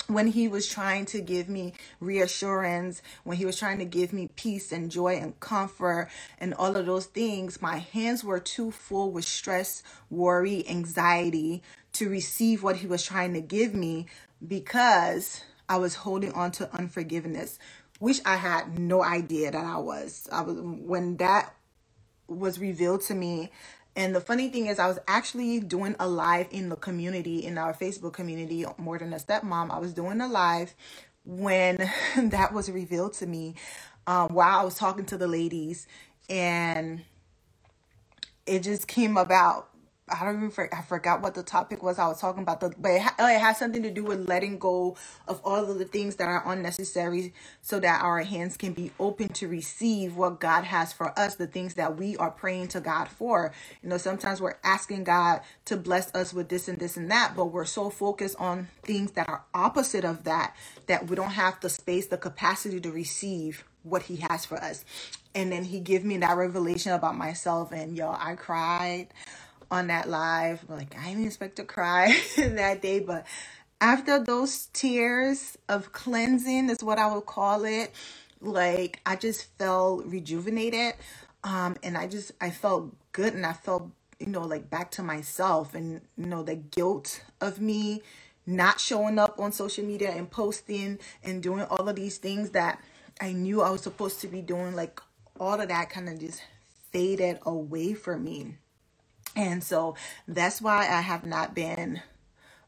when 0.06 0.28
he 0.28 0.48
was 0.48 0.68
trying 0.68 1.06
to 1.06 1.20
give 1.20 1.48
me 1.48 1.74
reassurance, 2.00 3.02
when 3.24 3.36
he 3.36 3.46
was 3.46 3.58
trying 3.58 3.78
to 3.78 3.84
give 3.84 4.12
me 4.12 4.28
peace 4.36 4.72
and 4.72 4.90
joy 4.90 5.16
and 5.16 5.38
comfort 5.40 6.08
and 6.38 6.54
all 6.54 6.76
of 6.76 6.86
those 6.86 7.06
things, 7.06 7.62
my 7.62 7.78
hands 7.78 8.24
were 8.24 8.40
too 8.40 8.70
full 8.70 9.10
with 9.10 9.24
stress, 9.24 9.82
worry, 10.10 10.68
anxiety 10.68 11.62
to 11.94 12.08
receive 12.08 12.62
what 12.62 12.76
he 12.76 12.86
was 12.86 13.02
trying 13.02 13.34
to 13.34 13.40
give 13.40 13.74
me 13.74 14.06
because 14.46 15.42
I 15.68 15.76
was 15.76 15.94
holding 15.94 16.32
on 16.32 16.50
to 16.52 16.74
unforgiveness, 16.74 17.58
which 17.98 18.20
I 18.24 18.36
had 18.36 18.78
no 18.78 19.02
idea 19.02 19.50
that 19.50 19.64
I 19.64 19.78
was. 19.78 20.28
I 20.32 20.42
was 20.42 20.58
when 20.60 21.16
that 21.18 21.54
was 22.28 22.58
revealed 22.58 23.02
to 23.02 23.14
me 23.14 23.50
and 23.94 24.14
the 24.14 24.20
funny 24.20 24.48
thing 24.48 24.66
is, 24.66 24.78
I 24.78 24.88
was 24.88 24.98
actually 25.06 25.60
doing 25.60 25.96
a 26.00 26.08
live 26.08 26.46
in 26.50 26.70
the 26.70 26.76
community, 26.76 27.44
in 27.44 27.58
our 27.58 27.74
Facebook 27.74 28.14
community, 28.14 28.64
more 28.78 28.98
than 28.98 29.12
a 29.12 29.16
stepmom. 29.16 29.70
I 29.70 29.78
was 29.78 29.92
doing 29.92 30.20
a 30.20 30.28
live 30.28 30.74
when 31.24 31.90
that 32.16 32.52
was 32.52 32.70
revealed 32.70 33.12
to 33.14 33.26
me 33.26 33.54
um, 34.06 34.32
while 34.32 34.58
I 34.60 34.64
was 34.64 34.76
talking 34.76 35.04
to 35.06 35.18
the 35.18 35.28
ladies. 35.28 35.86
And 36.30 37.02
it 38.46 38.60
just 38.60 38.88
came 38.88 39.16
about 39.18 39.68
I 40.20 40.24
don't 40.26 40.36
even 40.38 40.50
for, 40.50 40.74
I 40.74 40.82
forgot 40.82 41.22
what 41.22 41.34
the 41.34 41.42
topic 41.44 41.82
was 41.82 41.98
I 41.98 42.08
was 42.08 42.20
talking 42.20 42.42
about, 42.42 42.60
the, 42.60 42.74
but 42.78 42.92
it, 42.92 43.02
ha, 43.02 43.14
oh, 43.18 43.28
it 43.28 43.40
has 43.40 43.58
something 43.58 43.82
to 43.84 43.90
do 43.90 44.04
with 44.04 44.28
letting 44.28 44.58
go 44.58 44.96
of 45.28 45.40
all 45.44 45.70
of 45.70 45.78
the 45.78 45.86
things 45.86 46.16
that 46.16 46.28
are 46.28 46.42
unnecessary 46.46 47.34
so 47.62 47.80
that 47.80 48.02
our 48.02 48.22
hands 48.22 48.56
can 48.56 48.74
be 48.74 48.92
open 49.00 49.30
to 49.30 49.48
receive 49.48 50.16
what 50.16 50.40
God 50.40 50.64
has 50.64 50.92
for 50.92 51.18
us, 51.18 51.36
the 51.36 51.46
things 51.48 51.74
that 51.74 51.96
we 51.98 52.16
are 52.18 52.30
praying 52.30 52.68
to 52.68 52.80
God 52.80 53.08
for. 53.08 53.52
You 53.82 53.90
know, 53.90 53.98
sometimes 53.98 54.40
we're 54.40 54.58
asking 54.64 55.04
God 55.04 55.42
to 55.66 55.76
bless 55.76 56.14
us 56.14 56.34
with 56.34 56.48
this 56.48 56.68
and 56.68 56.78
this 56.78 56.96
and 56.96 57.10
that, 57.10 57.34
but 57.36 57.46
we're 57.46 57.64
so 57.66 57.90
focused 57.90 58.36
on 58.38 58.68
things 58.82 59.12
that 59.12 59.28
are 59.28 59.44
opposite 59.54 60.04
of 60.04 60.24
that 60.24 60.56
that 60.88 61.08
we 61.08 61.16
don't 61.16 61.30
have 61.32 61.60
the 61.60 61.70
space, 61.70 62.06
the 62.06 62.18
capacity 62.18 62.80
to 62.80 62.92
receive 62.92 63.64
what 63.82 64.04
he 64.04 64.16
has 64.16 64.44
for 64.44 64.56
us. 64.58 64.84
And 65.34 65.52
then 65.52 65.64
he 65.64 65.80
gave 65.80 66.04
me 66.04 66.18
that 66.18 66.36
revelation 66.36 66.92
about 66.92 67.16
myself 67.16 67.72
and 67.72 67.96
y'all, 67.96 68.16
I 68.20 68.34
cried 68.36 69.08
on 69.72 69.88
that 69.88 70.08
live. 70.08 70.64
Like 70.68 70.94
I 70.96 71.08
didn't 71.08 71.26
expect 71.26 71.56
to 71.56 71.64
cry 71.64 72.14
that 72.36 72.82
day, 72.82 73.00
but 73.00 73.26
after 73.80 74.22
those 74.22 74.66
tears 74.72 75.58
of 75.68 75.92
cleansing 75.92 76.70
is 76.70 76.84
what 76.84 76.98
I 76.98 77.12
would 77.12 77.26
call 77.26 77.64
it. 77.64 77.90
Like 78.40 79.00
I 79.06 79.16
just 79.16 79.46
felt 79.58 80.04
rejuvenated. 80.04 80.94
Um, 81.42 81.76
and 81.82 81.96
I 81.96 82.06
just 82.06 82.32
I 82.40 82.50
felt 82.50 82.94
good 83.12 83.34
and 83.34 83.44
I 83.44 83.54
felt, 83.54 83.90
you 84.20 84.26
know, 84.28 84.42
like 84.42 84.70
back 84.70 84.92
to 84.92 85.02
myself 85.02 85.74
and 85.74 86.02
you 86.16 86.26
know, 86.26 86.42
the 86.44 86.54
guilt 86.54 87.24
of 87.40 87.60
me 87.60 88.02
not 88.46 88.78
showing 88.78 89.18
up 89.18 89.40
on 89.40 89.52
social 89.52 89.84
media 89.84 90.10
and 90.10 90.30
posting 90.30 90.98
and 91.24 91.42
doing 91.42 91.62
all 91.62 91.88
of 91.88 91.96
these 91.96 92.18
things 92.18 92.50
that 92.50 92.78
I 93.20 93.32
knew 93.32 93.62
I 93.62 93.70
was 93.70 93.82
supposed 93.82 94.20
to 94.20 94.28
be 94.28 94.42
doing, 94.42 94.74
like 94.74 95.00
all 95.40 95.60
of 95.60 95.68
that 95.68 95.90
kind 95.90 96.08
of 96.08 96.18
just 96.18 96.42
faded 96.92 97.38
away 97.46 97.94
from 97.94 98.24
me. 98.24 98.56
And 99.34 99.62
so 99.62 99.96
that's 100.28 100.60
why 100.60 100.80
I 100.80 101.00
have 101.00 101.24
not 101.24 101.54
been 101.54 102.02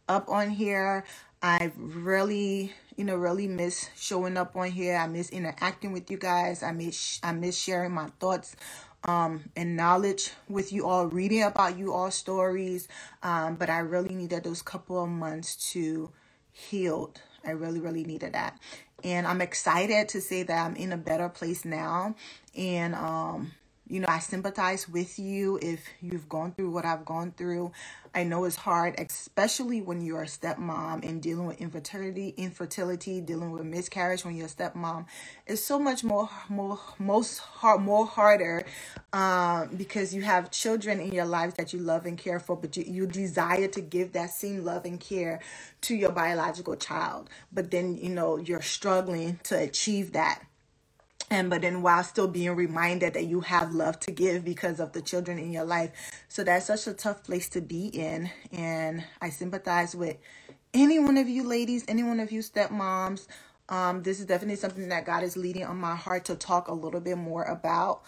up 0.08 0.28
on 0.28 0.50
here. 0.50 1.04
I 1.42 1.72
really, 1.76 2.72
you 2.96 3.04
know, 3.04 3.16
really 3.16 3.46
miss 3.46 3.90
showing 3.96 4.36
up 4.36 4.56
on 4.56 4.70
here. 4.70 4.96
I 4.96 5.06
miss 5.06 5.28
interacting 5.30 5.92
with 5.92 6.10
you 6.10 6.16
guys. 6.16 6.62
I 6.62 6.72
miss 6.72 7.20
I 7.22 7.32
miss 7.32 7.58
sharing 7.58 7.92
my 7.92 8.08
thoughts 8.18 8.56
um 9.04 9.50
and 9.54 9.76
knowledge 9.76 10.30
with 10.48 10.72
you 10.72 10.86
all, 10.86 11.06
reading 11.06 11.42
about 11.42 11.78
you 11.78 11.92
all 11.92 12.10
stories. 12.10 12.88
Um, 13.22 13.56
but 13.56 13.68
I 13.68 13.80
really 13.80 14.14
needed 14.14 14.44
those 14.44 14.62
couple 14.62 15.02
of 15.02 15.10
months 15.10 15.72
to 15.72 16.10
heal. 16.50 17.12
I 17.44 17.50
really, 17.50 17.80
really 17.80 18.04
needed 18.04 18.32
that. 18.32 18.58
And 19.02 19.26
I'm 19.26 19.42
excited 19.42 20.08
to 20.10 20.22
say 20.22 20.44
that 20.44 20.64
I'm 20.64 20.76
in 20.76 20.92
a 20.92 20.96
better 20.96 21.28
place 21.28 21.66
now. 21.66 22.14
And 22.56 22.94
um 22.94 23.52
you 23.86 24.00
know, 24.00 24.06
I 24.08 24.18
sympathize 24.18 24.88
with 24.88 25.18
you 25.18 25.58
if 25.60 25.86
you've 26.00 26.28
gone 26.28 26.52
through 26.52 26.70
what 26.70 26.86
I've 26.86 27.04
gone 27.04 27.32
through. 27.36 27.72
I 28.14 28.24
know 28.24 28.44
it's 28.44 28.56
hard, 28.56 28.94
especially 28.98 29.82
when 29.82 30.00
you're 30.00 30.22
a 30.22 30.26
stepmom 30.26 31.06
and 31.06 31.20
dealing 31.20 31.46
with 31.46 31.60
infertility, 31.60 32.28
infertility, 32.36 33.20
dealing 33.20 33.50
with 33.50 33.64
miscarriage 33.64 34.24
when 34.24 34.36
you're 34.36 34.46
a 34.46 34.48
stepmom. 34.48 35.04
It's 35.46 35.62
so 35.62 35.78
much 35.78 36.02
more, 36.02 36.30
more, 36.48 36.78
most 36.98 37.38
hard, 37.40 37.82
more 37.82 38.06
harder, 38.06 38.64
um, 39.12 39.70
because 39.76 40.14
you 40.14 40.22
have 40.22 40.50
children 40.50 40.98
in 41.00 41.12
your 41.12 41.26
lives 41.26 41.54
that 41.54 41.74
you 41.74 41.80
love 41.80 42.06
and 42.06 42.16
care 42.16 42.40
for, 42.40 42.56
but 42.56 42.76
you, 42.78 42.84
you 42.86 43.06
desire 43.06 43.68
to 43.68 43.80
give 43.82 44.12
that 44.12 44.30
same 44.30 44.64
love 44.64 44.86
and 44.86 44.98
care 44.98 45.40
to 45.82 45.94
your 45.94 46.12
biological 46.12 46.76
child. 46.76 47.28
But 47.52 47.70
then, 47.70 47.98
you 47.98 48.10
know, 48.10 48.38
you're 48.38 48.62
struggling 48.62 49.40
to 49.44 49.58
achieve 49.58 50.12
that 50.12 50.42
but 51.42 51.62
then 51.62 51.82
while 51.82 52.02
still 52.04 52.28
being 52.28 52.54
reminded 52.54 53.14
that 53.14 53.26
you 53.26 53.40
have 53.40 53.72
love 53.74 53.98
to 54.00 54.10
give 54.10 54.44
because 54.44 54.78
of 54.80 54.92
the 54.92 55.02
children 55.02 55.38
in 55.38 55.52
your 55.52 55.64
life. 55.64 55.90
So 56.28 56.44
that's 56.44 56.66
such 56.66 56.86
a 56.86 56.94
tough 56.94 57.24
place 57.24 57.48
to 57.50 57.60
be 57.60 57.86
in. 57.88 58.30
And 58.52 59.04
i 59.20 59.30
sympathize 59.30 59.94
with 59.94 60.16
any 60.72 60.98
one 60.98 61.16
of 61.16 61.28
you 61.28 61.44
ladies 61.44 61.84
any 61.88 62.02
one 62.02 62.20
of 62.20 62.30
you 62.32 62.40
stepmoms. 62.40 63.26
Um 63.68 64.02
this 64.02 64.20
is 64.20 64.26
definitely 64.26 64.56
something 64.56 64.88
that 64.88 65.06
god 65.06 65.22
is 65.22 65.36
leading 65.36 65.64
on 65.64 65.76
my 65.76 65.96
heart 65.96 66.24
to 66.26 66.36
talk 66.36 66.68
a 66.68 66.74
little 66.74 67.00
bit 67.00 67.18
more 67.18 67.44
about. 67.44 68.02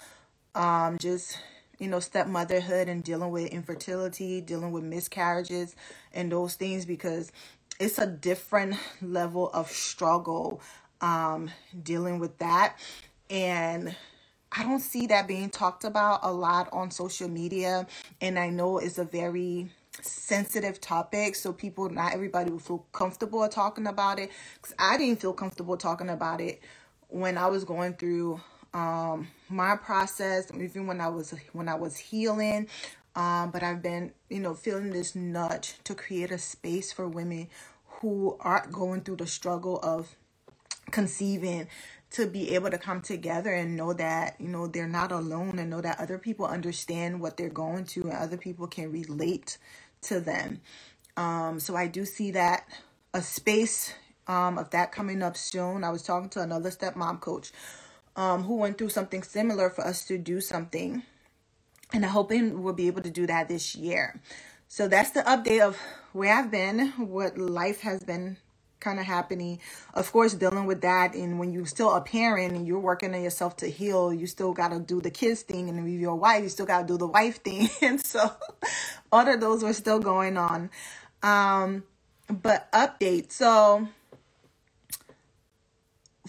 Um 0.54 0.98
just 0.98 1.38
you 1.78 1.88
know 1.88 2.00
stepmotherhood 2.00 2.88
and 2.88 3.04
dealing 3.04 3.30
with 3.30 3.46
infertility 3.48 4.40
dealing 4.40 4.72
with 4.72 4.82
miscarriages 4.82 5.76
and 6.14 6.32
those 6.32 6.54
things 6.54 6.86
because 6.86 7.32
it's 7.78 7.98
a 7.98 8.06
different 8.06 8.76
level 9.02 9.50
of 9.50 9.70
struggle 9.70 10.60
um 11.00 11.50
dealing 11.82 12.18
with 12.18 12.38
that 12.38 12.76
and 13.30 13.94
I 14.52 14.62
don't 14.62 14.80
see 14.80 15.06
that 15.08 15.26
being 15.26 15.50
talked 15.50 15.84
about 15.84 16.20
a 16.22 16.32
lot 16.32 16.68
on 16.72 16.90
social 16.90 17.28
media. 17.28 17.86
And 18.20 18.38
I 18.38 18.48
know 18.48 18.78
it's 18.78 18.98
a 18.98 19.04
very 19.04 19.70
sensitive 20.00 20.80
topic, 20.80 21.34
so 21.34 21.52
people, 21.52 21.88
not 21.90 22.14
everybody 22.14 22.50
will 22.50 22.58
feel 22.58 22.86
comfortable 22.92 23.46
talking 23.48 23.86
about 23.86 24.18
it. 24.18 24.30
Because 24.54 24.74
I 24.78 24.96
didn't 24.98 25.20
feel 25.20 25.32
comfortable 25.32 25.76
talking 25.76 26.08
about 26.08 26.40
it 26.40 26.62
when 27.08 27.36
I 27.38 27.48
was 27.48 27.64
going 27.64 27.94
through 27.94 28.40
um, 28.72 29.28
my 29.48 29.76
process, 29.76 30.50
even 30.54 30.86
when 30.86 31.00
I 31.00 31.08
was 31.08 31.34
when 31.52 31.68
I 31.68 31.74
was 31.74 31.96
healing. 31.96 32.68
Um, 33.14 33.50
but 33.50 33.62
I've 33.62 33.82
been, 33.82 34.12
you 34.28 34.40
know, 34.40 34.54
feeling 34.54 34.90
this 34.90 35.14
nudge 35.14 35.74
to 35.84 35.94
create 35.94 36.30
a 36.30 36.38
space 36.38 36.92
for 36.92 37.08
women 37.08 37.48
who 38.00 38.36
aren't 38.40 38.70
going 38.70 39.00
through 39.00 39.16
the 39.16 39.26
struggle 39.26 39.80
of 39.82 40.14
conceiving 40.90 41.68
to 42.12 42.26
be 42.26 42.54
able 42.54 42.70
to 42.70 42.78
come 42.78 43.02
together 43.02 43.52
and 43.52 43.76
know 43.76 43.92
that 43.94 44.36
you 44.40 44.48
know 44.48 44.66
they're 44.66 44.88
not 44.88 45.12
alone 45.12 45.58
and 45.60 45.70
know 45.70 45.80
that 45.82 46.00
other 46.00 46.18
people 46.18 46.46
understand 46.46 47.20
what 47.20 47.36
they're 47.36 47.50
going 47.50 47.84
to 47.86 48.02
and 48.04 48.14
other 48.14 48.38
people 48.38 48.66
can 48.68 48.92
relate 48.92 49.58
to 50.02 50.20
them. 50.20 50.60
Um 51.16 51.60
so 51.60 51.76
i 51.76 51.86
do 51.88 52.04
see 52.06 52.32
that 52.32 52.66
a 53.14 53.22
space 53.22 53.94
um 54.28 54.58
of 54.58 54.70
that 54.70 54.92
coming 54.92 55.22
up 55.22 55.36
soon. 55.36 55.84
I 55.84 55.90
was 55.90 56.02
talking 56.02 56.30
to 56.30 56.42
another 56.42 56.70
stepmom 56.70 57.20
coach 57.20 57.52
um 58.16 58.44
who 58.44 58.56
went 58.56 58.78
through 58.78 58.90
something 58.90 59.22
similar 59.22 59.70
for 59.70 59.86
us 59.86 60.06
to 60.06 60.18
do 60.18 60.40
something 60.40 61.02
and 61.94 62.04
i'm 62.04 62.12
hoping 62.12 62.62
we'll 62.62 62.74
be 62.74 62.88
able 62.88 63.02
to 63.02 63.10
do 63.10 63.26
that 63.26 63.48
this 63.48 63.74
year. 63.76 64.20
So 64.68 64.88
that's 64.88 65.10
the 65.12 65.22
update 65.22 65.62
of 65.62 65.78
where 66.12 66.34
i've 66.34 66.50
been 66.50 66.88
what 66.98 67.38
life 67.38 67.80
has 67.82 68.04
been 68.04 68.38
kind 68.86 69.00
of 69.00 69.06
happening. 69.06 69.58
Of 69.94 70.12
course, 70.12 70.34
dealing 70.34 70.66
with 70.66 70.82
that, 70.82 71.14
and 71.14 71.40
when 71.40 71.52
you're 71.52 71.66
still 71.66 71.92
a 71.92 72.00
parent 72.00 72.54
and 72.54 72.66
you're 72.66 72.78
working 72.78 73.14
on 73.14 73.22
yourself 73.22 73.56
to 73.58 73.66
heal, 73.66 74.12
you 74.12 74.26
still 74.26 74.52
got 74.52 74.68
to 74.68 74.78
do 74.78 75.00
the 75.00 75.10
kids 75.10 75.42
thing, 75.42 75.68
and 75.68 75.82
with 75.82 76.00
your 76.00 76.14
wife, 76.14 76.44
you 76.44 76.48
still 76.48 76.66
got 76.66 76.82
to 76.82 76.86
do 76.86 76.96
the 76.96 77.06
wife 77.06 77.42
thing. 77.42 77.68
And 77.82 78.00
so, 78.00 78.30
all 79.10 79.28
of 79.28 79.40
those 79.40 79.62
were 79.62 79.72
still 79.72 79.98
going 79.98 80.36
on. 80.36 80.70
Um, 81.22 81.84
but 82.28 82.70
update. 82.72 83.32
So 83.32 83.88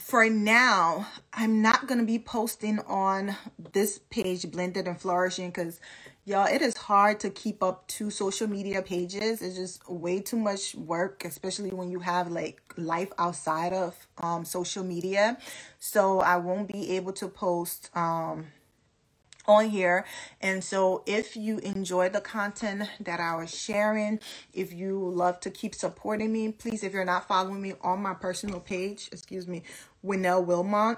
for 0.07 0.29
now, 0.29 1.05
I'm 1.33 1.61
not 1.61 1.85
going 1.85 1.99
to 1.99 2.05
be 2.05 2.17
posting 2.17 2.79
on 2.87 3.35
this 3.73 3.99
page, 4.09 4.49
Blended 4.49 4.87
and 4.87 4.97
Flourishing, 4.97 5.49
because 5.49 5.81
y'all, 6.23 6.47
it 6.47 6.61
is 6.61 6.77
hard 6.77 7.19
to 7.19 7.29
keep 7.29 7.61
up 7.61 7.85
two 7.89 8.09
social 8.09 8.47
media 8.47 8.81
pages. 8.81 9.41
It's 9.41 9.57
just 9.57 9.89
way 9.89 10.21
too 10.21 10.37
much 10.37 10.75
work, 10.75 11.25
especially 11.25 11.71
when 11.71 11.89
you 11.91 11.99
have 11.99 12.31
like 12.31 12.61
life 12.77 13.11
outside 13.17 13.73
of 13.73 14.07
um, 14.19 14.45
social 14.45 14.85
media. 14.85 15.37
So 15.77 16.21
I 16.21 16.37
won't 16.37 16.71
be 16.71 16.95
able 16.95 17.11
to 17.11 17.27
post. 17.27 17.89
Um, 17.93 18.45
on 19.47 19.69
here. 19.69 20.05
And 20.41 20.63
so 20.63 21.03
if 21.05 21.35
you 21.37 21.59
enjoy 21.59 22.09
the 22.09 22.21
content 22.21 22.89
that 22.99 23.19
I 23.19 23.35
was 23.35 23.53
sharing, 23.53 24.19
if 24.53 24.73
you 24.73 24.99
love 25.09 25.39
to 25.41 25.49
keep 25.49 25.73
supporting 25.73 26.31
me, 26.33 26.51
please, 26.51 26.83
if 26.83 26.93
you're 26.93 27.05
not 27.05 27.27
following 27.27 27.61
me 27.61 27.73
on 27.81 28.01
my 28.01 28.13
personal 28.13 28.59
page, 28.59 29.09
excuse 29.11 29.47
me, 29.47 29.63
Winnell 30.05 30.45
Wilmont, 30.45 30.97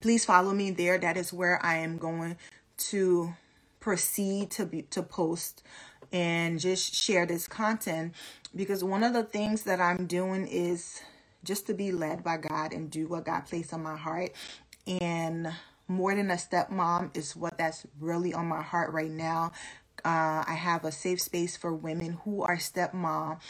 please 0.00 0.24
follow 0.24 0.52
me 0.52 0.70
there. 0.70 0.98
That 0.98 1.16
is 1.16 1.32
where 1.32 1.64
I 1.64 1.78
am 1.78 1.98
going 1.98 2.36
to 2.76 3.34
proceed 3.80 4.50
to 4.52 4.66
be 4.66 4.82
to 4.82 5.02
post 5.02 5.62
and 6.12 6.60
just 6.60 6.94
share 6.94 7.26
this 7.26 7.48
content 7.48 8.14
because 8.54 8.84
one 8.84 9.02
of 9.02 9.12
the 9.12 9.24
things 9.24 9.62
that 9.62 9.80
I'm 9.80 10.06
doing 10.06 10.46
is 10.46 11.00
just 11.42 11.66
to 11.66 11.74
be 11.74 11.92
led 11.92 12.24
by 12.24 12.38
God 12.38 12.72
and 12.72 12.90
do 12.90 13.06
what 13.08 13.26
God 13.26 13.42
placed 13.46 13.74
on 13.74 13.82
my 13.82 13.96
heart 13.96 14.32
and 14.86 15.52
more 15.88 16.14
than 16.14 16.30
a 16.30 16.34
stepmom 16.34 17.16
is 17.16 17.36
what 17.36 17.58
that's 17.58 17.86
really 18.00 18.32
on 18.32 18.46
my 18.46 18.62
heart 18.62 18.92
right 18.92 19.10
now. 19.10 19.52
Uh, 20.04 20.44
I 20.46 20.56
have 20.58 20.84
a 20.84 20.92
safe 20.92 21.20
space 21.20 21.56
for 21.56 21.72
women 21.72 22.18
who 22.24 22.42
are 22.42 22.56
stepmom 22.56 23.40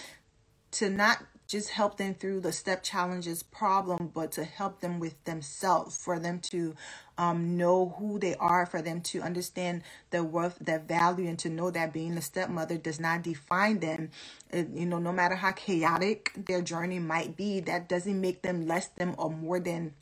to 0.73 0.91
not 0.91 1.19
just 1.47 1.71
help 1.71 1.99
them 1.99 2.15
through 2.15 2.41
the 2.41 2.53
step 2.53 2.83
challenges 2.83 3.43
problem, 3.43 4.11
but 4.13 4.33
to 4.33 4.45
help 4.45 4.81
them 4.81 4.99
with 4.99 5.23
themselves, 5.25 5.97
for 5.97 6.19
them 6.19 6.41
to 6.41 6.75
um, 7.19 7.57
know 7.57 7.95
who 7.99 8.19
they 8.19 8.35
are, 8.37 8.65
for 8.67 8.81
them 8.81 9.01
to 9.03 9.21
understand 9.21 9.83
their 10.11 10.25
worth, 10.25 10.59
their 10.59 10.79
value, 10.79 11.29
and 11.29 11.39
to 11.39 11.51
know 11.51 11.71
that 11.71 11.93
being 11.93 12.17
a 12.17 12.23
stepmother 12.23 12.79
does 12.79 12.99
not 12.99 13.23
define 13.23 13.79
them. 13.81 14.11
It, 14.51 14.69
you 14.75 14.87
know, 14.87 14.99
no 14.99 15.13
matter 15.13 15.37
how 15.37 15.53
chaotic 15.53 16.33
their 16.35 16.63
journey 16.63 16.99
might 16.99 17.37
be, 17.37 17.61
that 17.61 17.89
doesn't 17.89 18.21
make 18.21 18.43
them 18.43 18.67
less 18.67 18.89
than 18.89 19.15
or 19.19 19.31
more 19.31 19.61
than 19.61 19.95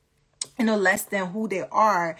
you 0.58 0.64
know 0.64 0.76
less 0.76 1.04
than 1.04 1.26
who 1.28 1.48
they 1.48 1.64
are 1.70 2.16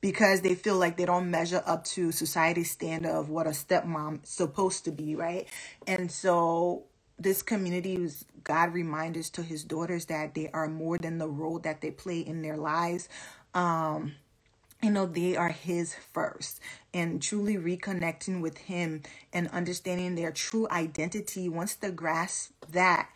because 0.00 0.42
they 0.42 0.54
feel 0.54 0.76
like 0.76 0.96
they 0.96 1.06
don't 1.06 1.30
measure 1.30 1.62
up 1.66 1.84
to 1.84 2.12
society's 2.12 2.70
standard 2.70 3.10
of 3.10 3.30
what 3.30 3.46
a 3.46 3.50
stepmom 3.50 4.24
supposed 4.26 4.84
to 4.84 4.90
be 4.90 5.14
right? 5.14 5.48
And 5.86 6.10
so 6.10 6.84
this 7.18 7.42
community 7.42 7.98
was 7.98 8.24
god 8.42 8.72
reminders 8.74 9.30
to 9.30 9.42
his 9.42 9.64
daughters 9.64 10.06
that 10.06 10.34
they 10.34 10.50
are 10.52 10.68
more 10.68 10.98
than 10.98 11.18
the 11.18 11.28
role 11.28 11.58
that 11.60 11.80
they 11.80 11.90
play 11.90 12.20
in 12.20 12.42
their 12.42 12.56
lives. 12.56 13.08
Um 13.54 14.14
you 14.82 14.90
know 14.90 15.06
they 15.06 15.34
are 15.36 15.48
his 15.50 15.94
first. 16.12 16.60
And 16.92 17.22
truly 17.22 17.56
reconnecting 17.56 18.42
with 18.42 18.58
him 18.58 19.02
and 19.32 19.48
understanding 19.48 20.14
their 20.14 20.30
true 20.30 20.68
identity 20.70 21.48
once 21.48 21.74
they 21.74 21.90
grasp 21.90 22.52
that 22.70 23.08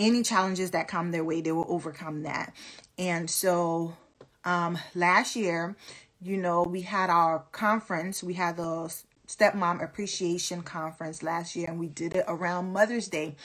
any 0.00 0.22
challenges 0.22 0.72
that 0.72 0.88
come 0.88 1.12
their 1.12 1.22
way, 1.22 1.42
they 1.42 1.52
will 1.52 1.66
overcome 1.68 2.22
that. 2.24 2.54
And 2.98 3.30
so 3.30 3.96
um, 4.44 4.78
last 4.94 5.36
year, 5.36 5.76
you 6.22 6.36
know, 6.36 6.62
we 6.62 6.80
had 6.80 7.10
our 7.10 7.44
conference, 7.52 8.22
we 8.22 8.34
had 8.34 8.56
the 8.56 8.92
stepmom 9.28 9.82
appreciation 9.82 10.62
conference 10.62 11.22
last 11.22 11.54
year 11.54 11.68
and 11.68 11.78
we 11.78 11.86
did 11.86 12.16
it 12.16 12.24
around 12.26 12.72
mother's 12.72 13.06
day 13.06 13.36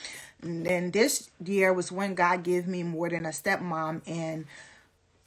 and 0.42 0.66
then 0.66 0.90
this 0.90 1.30
year 1.44 1.72
was 1.72 1.92
when 1.92 2.12
god 2.12 2.42
gave 2.42 2.66
me 2.66 2.82
more 2.82 3.08
than 3.08 3.24
a 3.24 3.28
stepmom 3.28 4.02
and 4.04 4.46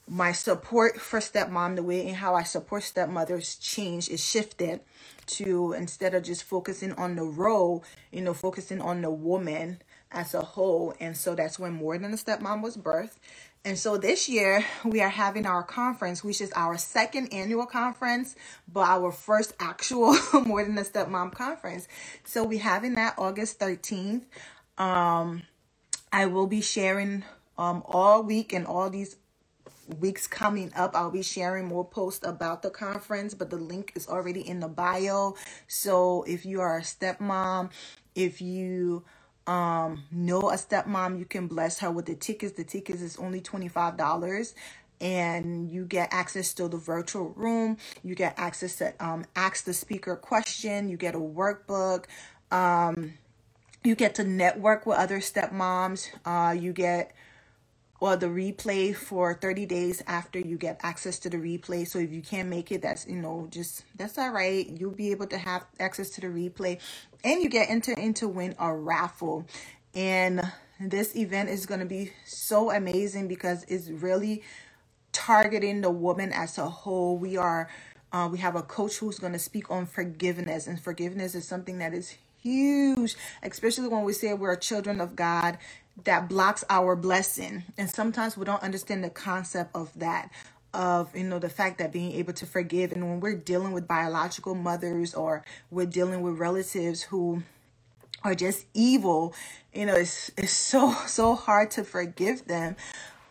my 0.06 0.34
support 0.34 1.00
for 1.00 1.20
stepmom 1.20 1.78
the 1.78 1.84
way 1.84 2.06
and 2.06 2.18
how 2.18 2.36
i 2.36 2.44
support 2.44 2.84
stepmothers 2.84 3.56
changed 3.56 4.10
is 4.10 4.22
shifted 4.22 4.82
to 5.26 5.72
instead 5.72 6.14
of 6.14 6.24
just 6.24 6.44
focusing 6.44 6.92
on 6.94 7.16
the 7.16 7.24
role 7.24 7.82
you 8.12 8.20
know 8.20 8.34
focusing 8.34 8.82
on 8.82 9.02
the 9.02 9.10
woman 9.10 9.80
as 10.12 10.34
a 10.34 10.42
whole. 10.42 10.94
And 11.00 11.16
so 11.18 11.36
that's 11.36 11.60
when 11.60 11.74
More 11.74 11.98
Than 11.98 12.14
a 12.14 12.18
Stepmom 12.18 12.62
was 12.62 12.78
birthed. 12.78 13.18
And 13.66 13.78
so 13.78 13.98
this 13.98 14.30
year 14.30 14.66
we 14.86 15.02
are 15.02 15.10
having 15.10 15.46
our 15.46 15.64
conference, 15.64 16.24
which 16.24 16.42
is 16.42 16.52
our 16.54 16.78
second 16.78 17.34
annual 17.34 17.66
conference, 17.66 18.36
but 18.72 18.88
our 18.88 19.12
first 19.12 19.54
actual 19.60 20.16
More 20.46 20.64
Than 20.64 20.78
a 20.78 20.84
Stepmom 20.84 21.34
conference. 21.34 21.88
So 22.24 22.44
we're 22.44 22.60
having 22.62 22.96
that 22.96 23.16
August 23.18 23.60
13th. 23.60 24.24
Um, 24.78 25.44
I 26.12 26.28
will 26.28 26.48
be 26.48 26.62
sharing 26.62 27.26
um, 27.58 27.84
all 27.86 28.24
week 28.24 28.54
and 28.54 28.66
all 28.68 28.90
these 28.90 29.18
weeks 30.00 30.28
coming 30.28 30.72
up 30.76 30.96
i'll 30.96 31.12
be 31.12 31.24
sharing 31.24 31.66
more 31.66 31.86
posts 31.86 32.26
about 32.26 32.62
the 32.62 32.70
conference 32.70 33.34
but 33.34 33.50
the 33.50 33.58
link 33.58 33.92
is 33.96 34.08
already 34.08 34.48
in 34.48 34.60
the 34.60 34.68
bio 34.68 35.36
so 35.68 36.24
if 36.28 36.46
you 36.46 36.62
are 36.62 36.78
a 36.78 36.82
stepmom 36.82 37.70
if 38.16 38.42
you 38.42 39.04
um, 39.48 40.04
know 40.12 40.52
a 40.52 40.56
stepmom, 40.56 41.18
you 41.18 41.26
can 41.26 41.48
bless 41.48 41.80
her 41.80 41.92
with 41.92 42.06
the 42.06 42.16
tickets. 42.16 42.54
The 42.54 42.64
tickets 42.64 43.02
is 43.02 43.18
only 43.18 43.42
$25 43.42 43.98
and 45.02 45.70
you 45.72 45.86
get 45.86 46.10
access 46.12 46.54
to 46.56 46.68
the 46.68 46.78
virtual 46.78 47.30
room. 47.30 47.78
You 48.04 48.16
get 48.16 48.34
access 48.38 48.76
to 48.78 48.94
um, 49.00 49.26
ask 49.36 49.64
the 49.64 49.74
speaker 49.74 50.16
question. 50.16 50.90
You 50.90 50.98
get 50.98 51.16
a 51.16 51.20
workbook. 51.20 52.06
Um, 52.52 53.14
you 53.84 53.96
get 53.96 54.16
to 54.16 54.24
network 54.24 54.86
with 54.86 54.98
other 54.98 55.20
stepmoms. 55.20 56.10
Uh, 56.26 56.52
you 56.52 56.74
get 56.74 57.14
or 58.02 58.16
the 58.16 58.28
replay 58.28 58.96
for 58.96 59.34
30 59.34 59.66
days 59.66 60.02
after 60.08 60.40
you 60.40 60.58
get 60.58 60.80
access 60.84 61.20
to 61.20 61.30
the 61.30 61.38
replay. 61.38 61.86
So 61.88 62.00
if 62.00 62.12
you 62.12 62.22
can't 62.22 62.48
make 62.48 62.72
it, 62.72 62.82
that's, 62.82 63.06
you 63.08 63.18
know, 63.18 63.48
just, 63.52 63.84
that's 63.98 64.18
all 64.18 64.32
right. 64.32 64.68
You'll 64.70 64.92
be 64.92 65.12
able 65.12 65.28
to 65.28 65.38
have 65.38 65.66
access 65.80 66.10
to 66.12 66.22
the 66.22 66.28
replay 66.28 66.80
and 67.24 67.42
you 67.42 67.50
get 67.50 67.70
enter 67.70 67.94
into 67.94 68.28
win 68.28 68.56
a 68.60 68.74
raffle. 68.74 69.46
And 69.94 70.42
this 70.80 71.16
event 71.16 71.50
is 71.50 71.66
going 71.66 71.82
to 71.82 71.86
be 71.86 72.12
so 72.26 72.72
amazing 72.72 73.28
because 73.28 73.66
it's 73.68 73.90
really 73.90 74.44
targeting 75.12 75.82
the 75.82 75.90
woman 75.90 76.32
as 76.32 76.58
a 76.58 76.70
whole. 76.70 77.18
We 77.18 77.38
are, 77.38 77.70
uh, 78.12 78.30
we 78.32 78.38
have 78.40 78.56
a 78.56 78.62
coach 78.62 78.98
who's 78.98 79.20
going 79.20 79.34
to 79.34 79.40
speak 79.40 79.70
on 79.70 79.86
forgiveness 79.86 80.68
and 80.68 80.80
forgiveness 80.80 81.36
is 81.36 81.48
something 81.48 81.80
that 81.80 81.94
is 81.94 82.16
huge, 82.42 83.16
especially 83.44 83.88
when 83.90 84.04
we 84.04 84.14
say 84.14 84.34
we're 84.34 84.56
children 84.56 85.02
of 85.02 85.16
God 85.16 85.58
that 86.06 86.30
blocks 86.30 86.64
our 86.70 86.96
blessing. 86.96 87.64
And 87.78 87.90
sometimes 87.90 88.38
we 88.38 88.46
don't 88.46 88.64
understand 88.64 89.04
the 89.04 89.10
concept 89.10 89.76
of 89.76 89.92
that 90.00 90.32
of 90.74 91.16
you 91.16 91.24
know 91.24 91.40
the 91.40 91.50
fact 91.50 91.80
that 91.80 91.92
being 91.92 92.14
able 92.14 92.34
to 92.34 92.46
forgive 92.46 92.92
and 92.92 93.04
when 93.10 93.20
we're 93.20 93.36
dealing 93.36 93.72
with 93.72 93.88
biological 93.88 94.56
mothers 94.56 95.16
or 95.16 95.44
we're 95.72 95.86
dealing 95.86 96.22
with 96.22 96.38
relatives 96.38 97.04
who 97.04 97.44
are 98.24 98.36
just 98.36 98.66
evil 98.74 99.34
you 99.74 99.86
know 99.86 99.96
it's 99.96 100.32
it's 100.38 100.54
so 100.72 100.94
so 101.08 101.36
hard 101.36 101.72
to 101.72 101.84
forgive 101.84 102.46
them 102.48 102.76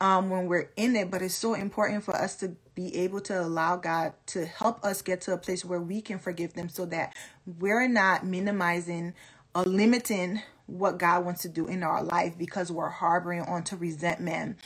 um 0.00 0.30
when 0.30 0.46
we're 0.46 0.70
in 0.76 0.96
it 0.96 1.10
but 1.10 1.22
it's 1.22 1.36
so 1.36 1.54
important 1.54 2.04
for 2.04 2.16
us 2.16 2.36
to 2.36 2.56
be 2.74 2.94
able 2.96 3.20
to 3.20 3.40
allow 3.40 3.76
God 3.76 4.12
to 4.26 4.46
help 4.46 4.84
us 4.84 5.02
get 5.02 5.20
to 5.22 5.32
a 5.32 5.36
place 5.36 5.64
where 5.64 5.80
we 5.80 6.00
can 6.00 6.18
forgive 6.20 6.54
them 6.54 6.68
so 6.68 6.86
that 6.86 7.14
we're 7.58 7.88
not 7.88 8.24
minimizing 8.24 9.14
or 9.54 9.64
limiting 9.64 10.42
what 10.66 10.98
God 10.98 11.24
wants 11.24 11.42
to 11.42 11.48
do 11.48 11.66
in 11.66 11.82
our 11.82 12.02
life 12.04 12.38
because 12.38 12.70
we're 12.70 12.88
harboring 12.88 13.42
onto 13.42 13.74
resentment. 13.76 14.58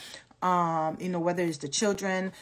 Um, 0.42 0.98
you 1.00 1.08
know, 1.08 1.20
whether 1.20 1.42
it's 1.42 1.58
the 1.58 1.68
children, 1.68 2.32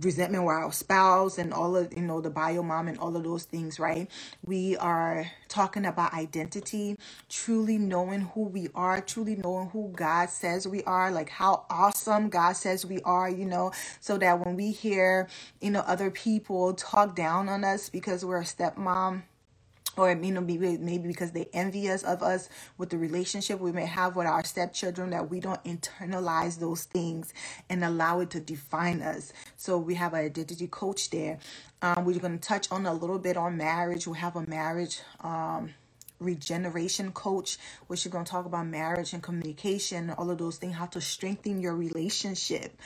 resentment 0.00 0.44
with 0.44 0.54
our 0.54 0.72
spouse 0.72 1.38
and 1.38 1.54
all 1.54 1.76
of 1.76 1.92
you 1.96 2.02
know 2.02 2.20
the 2.20 2.30
bio 2.30 2.62
mom 2.62 2.88
and 2.88 2.98
all 2.98 3.16
of 3.16 3.24
those 3.24 3.44
things 3.44 3.80
right? 3.80 4.10
We 4.46 4.76
are 4.78 5.30
talking 5.48 5.86
about 5.86 6.14
identity 6.14 6.98
truly 7.30 7.78
knowing 7.78 8.22
who 8.34 8.44
we 8.44 8.68
are 8.74 9.00
truly 9.02 9.36
knowing 9.36 9.70
who 9.70 9.92
god 9.96 10.30
says 10.30 10.68
we 10.68 10.82
are 10.84 11.10
like 11.12 11.28
how 11.30 11.66
awesome 11.70 12.28
god 12.30 12.54
says 12.54 12.86
we 12.86 13.00
are 13.02 13.30
you 13.30 13.46
know? 13.46 13.72
So 14.00 14.18
that 14.18 14.44
when 14.44 14.56
we 14.56 14.72
hear 14.72 15.28
you 15.60 15.70
know 15.72 15.80
other 15.80 16.10
people 16.10 16.74
talk 16.74 17.16
down 17.16 17.48
on 17.48 17.64
us 17.64 17.88
because 17.90 18.24
we're 18.24 18.40
a 18.42 18.44
stepmom 18.44 19.22
or 20.00 20.10
you 20.12 20.32
know 20.32 20.40
maybe 20.40 20.78
maybe 20.78 21.08
because 21.08 21.32
they 21.32 21.46
envy 21.52 21.90
us 21.90 22.02
of 22.02 22.22
us 22.22 22.48
with 22.78 22.88
the 22.88 22.96
relationship 22.96 23.60
we 23.60 23.70
may 23.70 23.84
have 23.84 24.16
with 24.16 24.26
our 24.26 24.42
stepchildren 24.44 25.10
that 25.10 25.28
we 25.28 25.40
don't 25.40 25.62
internalize 25.64 26.58
those 26.58 26.84
things 26.84 27.34
and 27.68 27.84
allow 27.84 28.20
it 28.20 28.30
to 28.30 28.40
define 28.40 29.02
us. 29.02 29.32
So 29.58 29.76
we 29.76 29.94
have 29.96 30.14
an 30.14 30.24
identity 30.24 30.68
coach 30.68 31.10
there. 31.10 31.38
Um, 31.82 32.04
we're 32.06 32.18
going 32.18 32.38
to 32.38 32.48
touch 32.48 32.70
on 32.72 32.86
a 32.86 32.94
little 32.94 33.18
bit 33.18 33.36
on 33.36 33.58
marriage. 33.58 34.06
We 34.06 34.16
have 34.18 34.36
a 34.36 34.46
marriage 34.46 35.00
um, 35.20 35.74
regeneration 36.18 37.12
coach 37.12 37.58
which 37.86 38.04
you're 38.04 38.12
going 38.12 38.24
to 38.26 38.30
talk 38.30 38.44
about 38.44 38.66
marriage 38.66 39.14
and 39.14 39.22
communication 39.22 40.10
all 40.10 40.30
of 40.30 40.36
those 40.36 40.58
things 40.58 40.74
how 40.74 40.84
to 40.84 41.00
strengthen 41.00 41.62
your 41.62 41.74
relationship 41.74 42.76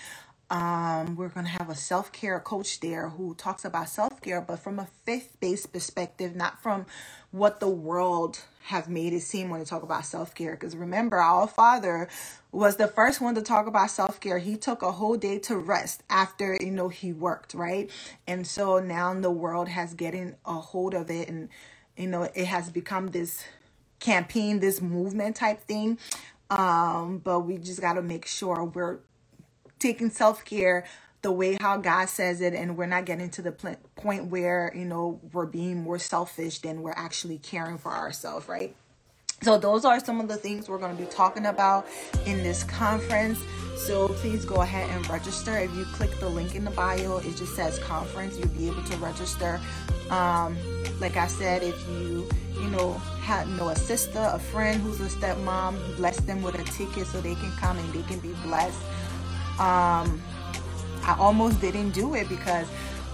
Um, 0.51 1.17
we're 1.17 1.31
going 1.31 1.47
to 1.47 1.53
have 1.53 1.71
a 1.71 1.75
self 1.75 2.13
care 2.13 2.39
coach 2.39 2.81
there 2.81 3.09
who 3.09 3.35
talks 3.35 3.65
about 3.65 3.89
self 3.89 4.21
care, 4.21 4.41
but 4.41 4.59
from 4.59 4.79
a 4.79 4.87
faith 5.05 5.37
based 5.41 5.73
perspective, 5.73 6.37
not 6.37 6.63
from 6.63 6.87
what 7.31 7.61
the 7.61 7.69
world 7.69 8.41
have 8.65 8.89
made 8.89 9.13
it 9.13 9.23
seem 9.23 9.51
when 9.51 9.61
they 9.61 9.67
talk 9.67 9.83
about 9.83 10.05
self 10.05 10.35
care. 10.35 10.53
Because 10.53 10.77
remember, 10.77 11.17
our 11.17 11.47
Father 11.49 12.09
was 12.53 12.77
the 12.77 12.89
first 12.89 13.21
one 13.21 13.35
to 13.35 13.43
talk 13.43 13.67
about 13.67 13.91
self 13.91 14.21
care. 14.21 14.39
He 14.39 14.57
took 14.57 14.83
a 14.83 14.93
whole 14.93 15.17
day 15.17 15.39
to 15.41 15.57
rest 15.57 16.03
after 16.11 16.57
you 16.61 16.71
know 16.71 16.89
he 16.89 17.13
worked, 17.13 17.55
right? 17.55 17.91
And 18.27 18.47
so 18.47 18.79
now 18.79 19.15
the 19.15 19.31
world 19.31 19.69
has 19.69 19.95
getting 19.95 20.37
a 20.45 20.55
hold 20.55 20.93
of 20.95 21.11
it, 21.11 21.29
and 21.29 21.49
you 21.97 22.07
know 22.07 22.25
it 22.35 22.47
has 22.47 22.71
become 22.71 23.09
this 23.09 23.45
campaign, 23.99 24.61
this 24.61 24.83
movement 24.83 25.37
type 25.37 25.63
thing. 25.63 25.99
Um, 26.51 27.19
but 27.19 27.41
we 27.41 27.57
just 27.57 27.81
got 27.81 27.95
to 27.95 28.03
make 28.03 28.27
sure 28.27 28.65
we're 28.65 28.99
taking 29.85 30.11
self 30.11 30.45
care 30.45 30.85
the 31.21 31.31
way 31.31 31.57
how 31.61 31.77
God 31.77 32.09
says 32.09 32.41
it, 32.41 32.55
and 32.55 32.77
we're 32.77 32.87
not 32.87 33.05
getting 33.05 33.31
to 33.31 33.43
the 33.43 33.53
pl- 33.53 33.77
point 33.97 34.27
where 34.27 34.73
you 34.75 34.85
know 34.85 35.21
we're 35.33 35.47
being 35.47 35.83
more 35.83 35.99
selfish 35.99 36.59
than 36.61 36.83
we're 36.83 36.93
actually 36.97 37.39
caring 37.39 37.79
for 37.79 37.93
ourselves, 37.93 38.49
right? 38.49 38.75
So 39.43 39.59
those 39.59 39.85
are 39.85 40.01
some 40.01 40.21
of 40.21 40.29
the 40.29 40.37
things 40.37 40.69
we're 40.69 40.79
going 40.79 40.97
to 40.97 41.03
be 41.03 41.09
talking 41.11 41.47
about 41.47 41.87
in 42.25 42.43
this 42.43 42.65
conference. 42.65 43.39
So 43.77 44.09
please 44.09 44.45
go 44.45 44.63
ahead 44.63 44.89
and 44.89 45.07
register. 45.11 45.59
If 45.59 45.75
you 45.75 45.85
click 45.85 46.19
the 46.19 46.29
link 46.29 46.55
in 46.55 46.65
the 46.65 46.71
bio, 46.71 47.19
it 47.19 47.37
just 47.37 47.55
says 47.55 47.79
conference. 47.81 48.39
You'll 48.39 48.49
be 48.49 48.69
able 48.69 48.83
to 48.85 48.97
register. 48.99 49.61
Um, 50.09 50.57
like 50.99 51.19
I 51.19 51.27
said, 51.27 51.63
if 51.63 51.79
you 51.89 52.27
you 52.55 52.71
know 52.71 52.95
have 53.21 53.47
know 53.49 53.69
a 53.69 53.77
sister, 53.77 54.31
a 54.33 54.39
friend 54.39 54.81
who's 54.81 55.01
a 55.01 55.09
stepmom, 55.15 55.97
bless 55.97 56.19
them 56.21 56.43
with 56.43 56.55
a 56.55 56.65
ticket 56.73 57.07
so 57.07 57.21
they 57.21 57.35
can 57.35 57.53
come 57.53 57.77
and 57.77 57.93
they 57.93 58.03
can 58.03 58.21
be 58.21 58.33
blessed. 58.45 58.81
Um, 59.59 60.21
I 61.05 61.17
almost 61.19 61.61
didn't 61.61 61.91
do 61.91 62.15
it 62.15 62.29
because 62.29 62.67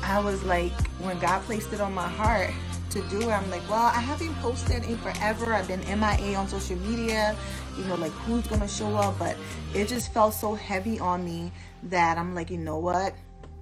I 0.03 0.20
was 0.20 0.42
like, 0.44 0.72
when 0.98 1.18
God 1.18 1.42
placed 1.42 1.72
it 1.72 1.81
on 1.81 1.92
my 1.92 2.09
heart 2.09 2.50
to 2.90 3.03
do 3.09 3.20
it, 3.20 3.29
I'm 3.29 3.48
like, 3.50 3.68
well, 3.68 3.87
I 3.87 4.00
haven't 4.00 4.35
posted 4.37 4.85
in 4.85 4.96
forever. 4.98 5.53
I've 5.53 5.68
been 5.68 5.81
MIA 5.81 6.37
on 6.37 6.48
social 6.48 6.76
media, 6.76 7.37
you 7.76 7.85
know, 7.85 7.96
like 7.96 8.12
who's 8.12 8.46
gonna 8.46 8.68
show 8.68 8.94
up? 8.96 9.18
But 9.18 9.37
it 9.74 9.88
just 9.88 10.12
felt 10.12 10.35
so 10.35 10.55
heavy 10.55 10.98
on 10.98 11.24
me 11.24 11.53
that 11.85 12.16
I'm 12.16 12.35
like, 12.35 12.50
you 12.50 12.59
know 12.59 12.79
what? 12.79 13.14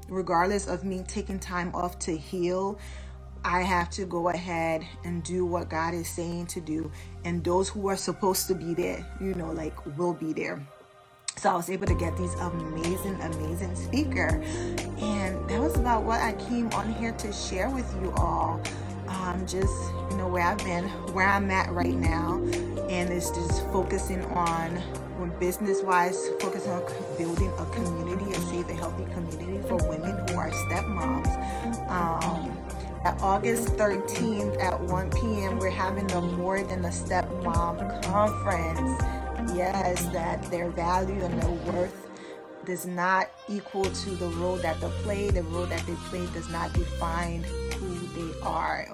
Regardless 0.08 0.66
of 0.66 0.84
me 0.84 1.04
taking 1.06 1.38
time 1.38 1.74
off 1.74 1.98
to 2.00 2.16
heal, 2.16 2.78
I 3.44 3.62
have 3.62 3.90
to 3.90 4.04
go 4.04 4.28
ahead 4.28 4.86
and 5.04 5.22
do 5.22 5.44
what 5.44 5.68
God 5.68 5.94
is 5.94 6.08
saying 6.08 6.46
to 6.48 6.60
do. 6.60 6.90
And 7.24 7.42
those 7.44 7.68
who 7.68 7.88
are 7.88 7.96
supposed 7.96 8.46
to 8.48 8.54
be 8.54 8.74
there, 8.74 9.06
you 9.20 9.34
know, 9.34 9.52
like 9.52 9.74
will 9.96 10.14
be 10.14 10.32
there. 10.32 10.66
So 11.38 11.50
I 11.50 11.54
was 11.54 11.70
able 11.70 11.86
to 11.86 11.94
get 11.94 12.16
these 12.16 12.34
amazing, 12.34 13.20
amazing 13.20 13.76
speaker. 13.76 14.42
And 14.98 15.48
that 15.48 15.60
was 15.60 15.76
about 15.76 16.02
what 16.02 16.20
I 16.20 16.32
came 16.32 16.68
on 16.72 16.92
here 16.94 17.12
to 17.12 17.32
share 17.32 17.70
with 17.70 17.86
you 18.02 18.12
all. 18.16 18.60
Um, 19.06 19.46
just 19.46 19.72
you 20.10 20.16
know 20.16 20.28
where 20.28 20.42
I've 20.42 20.58
been, 20.58 20.84
where 21.14 21.28
I'm 21.28 21.50
at 21.50 21.70
right 21.70 21.94
now, 21.94 22.36
and 22.90 23.10
it's 23.10 23.30
just 23.30 23.64
focusing 23.68 24.24
on 24.26 24.82
business 25.38 25.82
wise, 25.82 26.28
focusing 26.40 26.72
on 26.72 26.82
building 27.16 27.52
a 27.58 27.66
community, 27.66 28.32
a 28.32 28.40
safe 28.40 28.68
and 28.68 28.78
healthy 28.78 29.04
community 29.12 29.60
for 29.68 29.76
women 29.88 30.16
who 30.28 30.38
are 30.38 30.50
stepmoms. 30.50 31.28
Um, 31.88 32.56
at 33.04 33.20
August 33.22 33.68
13th 33.76 34.60
at 34.60 34.80
1 34.80 35.10
p.m., 35.10 35.58
we're 35.58 35.70
having 35.70 36.06
the 36.08 36.20
More 36.20 36.62
Than 36.64 36.84
a 36.84 36.88
Stepmom 36.88 38.02
Conference. 38.04 39.02
Yes, 39.54 40.04
that 40.06 40.42
their 40.50 40.70
value 40.70 41.22
and 41.24 41.40
their 41.40 41.72
worth 41.72 42.06
does 42.64 42.86
not 42.86 43.30
equal 43.48 43.84
to 43.84 44.10
the 44.10 44.28
role 44.28 44.56
that 44.56 44.80
they 44.80 44.88
play. 45.02 45.30
The 45.30 45.42
role 45.42 45.66
that 45.66 45.86
they 45.86 45.94
play 46.10 46.26
does 46.32 46.48
not 46.50 46.72
define 46.72 47.44
who 47.44 47.94
they 48.14 48.40
are 48.42 48.88